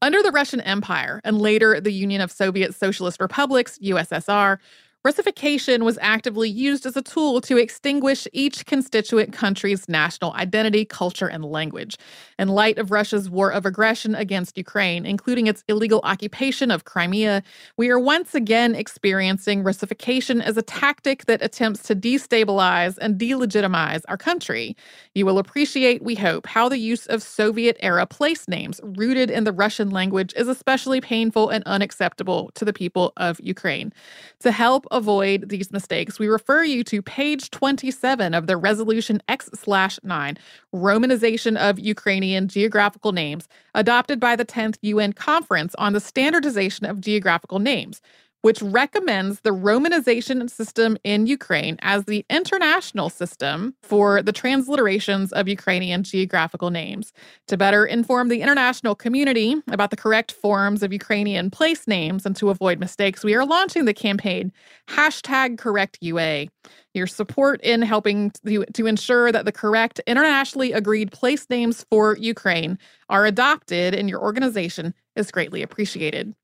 under 0.00 0.22
the 0.22 0.30
Russian 0.30 0.60
Empire 0.60 1.20
and 1.24 1.40
later 1.40 1.80
the 1.80 1.92
Union 1.92 2.20
of 2.20 2.30
Soviet 2.30 2.74
Socialist 2.74 3.20
Republics, 3.20 3.78
USSR, 3.82 4.58
Russification 5.04 5.84
was 5.84 5.96
actively 6.02 6.50
used 6.50 6.84
as 6.84 6.96
a 6.96 7.02
tool 7.02 7.40
to 7.42 7.56
extinguish 7.56 8.26
each 8.32 8.66
constituent 8.66 9.32
country's 9.32 9.88
national 9.88 10.32
identity, 10.32 10.84
culture, 10.84 11.28
and 11.28 11.44
language. 11.44 11.96
In 12.36 12.48
light 12.48 12.78
of 12.78 12.90
Russia's 12.90 13.30
war 13.30 13.52
of 13.52 13.64
aggression 13.64 14.16
against 14.16 14.58
Ukraine, 14.58 15.06
including 15.06 15.46
its 15.46 15.62
illegal 15.68 16.00
occupation 16.02 16.72
of 16.72 16.84
Crimea, 16.84 17.44
we 17.76 17.90
are 17.90 17.98
once 17.98 18.34
again 18.34 18.74
experiencing 18.74 19.62
Russification 19.62 20.42
as 20.42 20.56
a 20.56 20.62
tactic 20.62 21.26
that 21.26 21.42
attempts 21.42 21.84
to 21.84 21.94
destabilize 21.94 22.98
and 22.98 23.20
delegitimize 23.20 24.02
our 24.08 24.16
country. 24.16 24.76
You 25.14 25.26
will 25.26 25.38
appreciate, 25.38 26.02
we 26.02 26.16
hope, 26.16 26.44
how 26.44 26.68
the 26.68 26.78
use 26.78 27.06
of 27.06 27.22
Soviet 27.22 27.76
era 27.78 28.04
place 28.04 28.48
names 28.48 28.80
rooted 28.82 29.30
in 29.30 29.44
the 29.44 29.52
Russian 29.52 29.90
language 29.90 30.34
is 30.34 30.48
especially 30.48 31.00
painful 31.00 31.50
and 31.50 31.62
unacceptable 31.66 32.50
to 32.56 32.64
the 32.64 32.72
people 32.72 33.12
of 33.16 33.38
Ukraine. 33.40 33.92
To 34.40 34.50
help 34.50 34.86
avoid 34.90 35.48
these 35.48 35.72
mistakes, 35.72 36.18
we 36.18 36.28
refer 36.28 36.64
you 36.64 36.84
to 36.84 37.02
page 37.02 37.50
27 37.50 38.34
of 38.34 38.46
the 38.46 38.56
Resolution 38.56 39.22
X 39.28 39.50
slash 39.54 39.98
9, 40.02 40.38
Romanization 40.74 41.56
of 41.56 41.78
Ukrainian 41.78 42.48
Geographical 42.48 43.12
Names, 43.12 43.48
adopted 43.74 44.20
by 44.20 44.36
the 44.36 44.44
10th 44.44 44.76
UN 44.82 45.12
Conference 45.12 45.74
on 45.76 45.92
the 45.92 46.00
Standardization 46.00 46.86
of 46.86 47.00
Geographical 47.00 47.58
Names. 47.58 48.00
Which 48.42 48.62
recommends 48.62 49.40
the 49.40 49.50
Romanization 49.50 50.48
system 50.48 50.96
in 51.02 51.26
Ukraine 51.26 51.76
as 51.82 52.04
the 52.04 52.24
international 52.30 53.10
system 53.10 53.74
for 53.82 54.22
the 54.22 54.32
transliterations 54.32 55.32
of 55.32 55.48
Ukrainian 55.48 56.02
geographical 56.04 56.70
names. 56.70 57.12
To 57.48 57.56
better 57.56 57.84
inform 57.84 58.28
the 58.28 58.40
international 58.40 58.94
community 58.94 59.56
about 59.68 59.90
the 59.90 59.96
correct 59.96 60.32
forms 60.32 60.82
of 60.82 60.92
Ukrainian 60.92 61.50
place 61.50 61.88
names 61.88 62.24
and 62.24 62.36
to 62.36 62.50
avoid 62.50 62.78
mistakes, 62.78 63.24
we 63.24 63.34
are 63.34 63.44
launching 63.44 63.84
the 63.84 63.94
campaign 63.94 64.52
hashtag 64.88 65.56
CorrectUA. 65.56 66.48
Your 66.94 67.06
support 67.06 67.60
in 67.62 67.82
helping 67.82 68.30
to, 68.46 68.64
to 68.64 68.86
ensure 68.86 69.32
that 69.32 69.44
the 69.44 69.52
correct 69.52 70.00
internationally 70.06 70.72
agreed 70.72 71.12
place 71.12 71.46
names 71.50 71.84
for 71.90 72.16
Ukraine 72.16 72.78
are 73.08 73.26
adopted 73.26 73.94
in 73.94 74.08
your 74.08 74.20
organization 74.20 74.94
is 75.16 75.30
greatly 75.30 75.62
appreciated. 75.62 76.34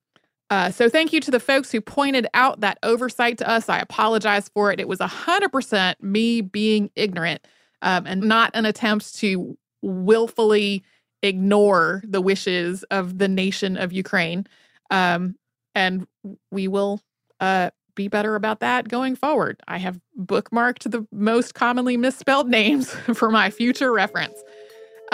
Uh, 0.51 0.71
so, 0.71 0.89
thank 0.89 1.13
you 1.13 1.21
to 1.21 1.31
the 1.31 1.41
folks 1.41 1.73
who 1.73 1.81
pointed 1.81 2.27
out 2.35 2.61
that 2.61 2.79
oversight 2.83 3.39
to 3.39 3.49
us. 3.49 3.69
I 3.69 3.79
apologize 3.79 4.49
for 4.51 4.71
it. 4.71 4.79
It 4.79 4.89
was 4.89 4.99
100% 4.99 5.95
me 6.01 6.41
being 6.43 6.91
ignorant 6.97 7.47
um, 7.83 8.07
and 8.07 8.23
not 8.23 8.51
an 8.55 8.67
attempt 8.67 9.17
to 9.17 9.57
willfully 9.83 10.83
ignore 11.23 12.03
the 12.07 12.21
wishes 12.21 12.83
of 12.85 13.19
the 13.19 13.29
nation 13.29 13.77
of 13.77 13.93
Ukraine. 13.93 14.47
Um, 14.91 15.37
and 15.75 16.07
we 16.51 16.69
will 16.69 17.01
uh, 17.41 17.71
be 17.95 18.09
better 18.09 18.35
about 18.35 18.61
that 18.61 18.89
going 18.89 19.17
forward. 19.17 19.61
I 19.69 19.79
have 19.79 20.01
bookmarked 20.19 20.91
the 20.91 21.07
most 21.13 21.55
commonly 21.55 21.97
misspelled 21.97 22.49
names 22.51 22.91
for 23.15 23.31
my 23.31 23.51
future 23.51 23.93
reference. 23.93 24.39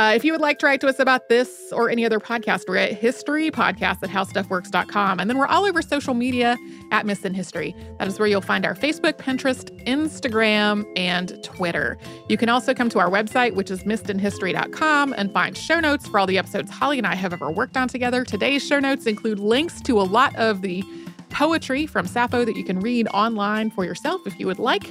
Uh, 0.01 0.15
if 0.15 0.25
you 0.25 0.33
would 0.33 0.41
like 0.41 0.59
to 0.59 0.65
write 0.65 0.81
to 0.81 0.89
us 0.89 0.99
about 0.99 1.29
this 1.29 1.71
or 1.73 1.91
any 1.91 2.07
other 2.07 2.19
podcast, 2.19 2.67
we're 2.67 2.79
at 2.79 2.99
historypodcast 2.99 4.03
at 4.03 4.09
howstuffworks.com. 4.09 5.21
And 5.21 5.29
then 5.29 5.37
we're 5.37 5.47
all 5.47 5.67
over 5.67 5.83
social 5.83 6.15
media 6.15 6.57
at 6.91 7.05
Missed 7.05 7.27
in 7.27 7.35
History. 7.35 7.77
That 7.99 8.09
is 8.09 8.19
where 8.19 8.27
you'll 8.27 8.41
find 8.41 8.65
our 8.65 8.75
Facebook, 8.75 9.19
Pinterest, 9.19 9.69
Instagram, 9.87 10.91
and 10.97 11.45
Twitter. 11.45 11.99
You 12.31 12.39
can 12.39 12.49
also 12.49 12.73
come 12.73 12.89
to 12.89 12.99
our 12.99 13.11
website, 13.11 13.55
which 13.55 13.71
is 13.71 13.83
missedinhistory.com, 13.83 15.13
and 15.19 15.31
find 15.35 15.55
show 15.55 15.81
notes 15.81 16.09
for 16.09 16.19
all 16.19 16.27
the 16.27 16.39
episodes 16.39 16.71
Holly 16.71 16.97
and 16.97 17.07
I 17.07 17.15
have 17.15 17.35
ever 17.35 17.51
worked 17.51 17.77
on 17.77 17.87
together. 17.87 18.25
Today's 18.25 18.67
show 18.67 18.81
notes 18.81 19.05
include 19.05 19.39
links 19.39 19.83
to 19.83 20.01
a 20.01 20.05
lot 20.05 20.35
of 20.37 20.63
the 20.63 20.83
poetry 21.31 21.87
from 21.87 22.07
Sappho 22.07 22.45
that 22.45 22.57
you 22.57 22.65
can 22.65 22.81
read 22.81 23.09
online 23.09 23.71
for 23.71 23.85
yourself 23.85 24.21
if 24.27 24.39
you 24.39 24.47
would 24.47 24.59
like. 24.59 24.89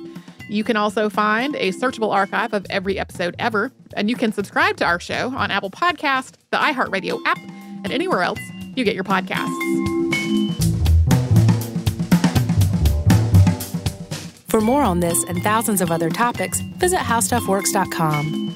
You 0.50 0.64
can 0.64 0.76
also 0.76 1.10
find 1.10 1.56
a 1.56 1.72
searchable 1.74 2.14
archive 2.14 2.54
of 2.54 2.66
every 2.70 2.98
episode 2.98 3.36
ever, 3.38 3.72
and 3.96 4.10
you 4.10 4.16
can 4.16 4.32
subscribe 4.32 4.78
to 4.78 4.86
our 4.86 5.00
show 5.00 5.32
on 5.36 5.52
Apple 5.52 5.70
Podcast, 5.70 6.34
the 6.50 6.58
iHeartRadio 6.58 7.20
app, 7.26 7.38
and 7.38 7.92
anywhere 7.92 8.24
else 8.24 8.40
you 8.76 8.84
get 8.84 8.96
your 8.96 9.04
podcasts. 9.04 9.48
For 14.48 14.62
more 14.62 14.82
on 14.82 15.00
this 15.00 15.24
and 15.26 15.44
thousands 15.44 15.80
of 15.80 15.92
other 15.92 16.10
topics, 16.10 16.60
visit 16.78 17.00
howstuffworks.com. 17.00 18.56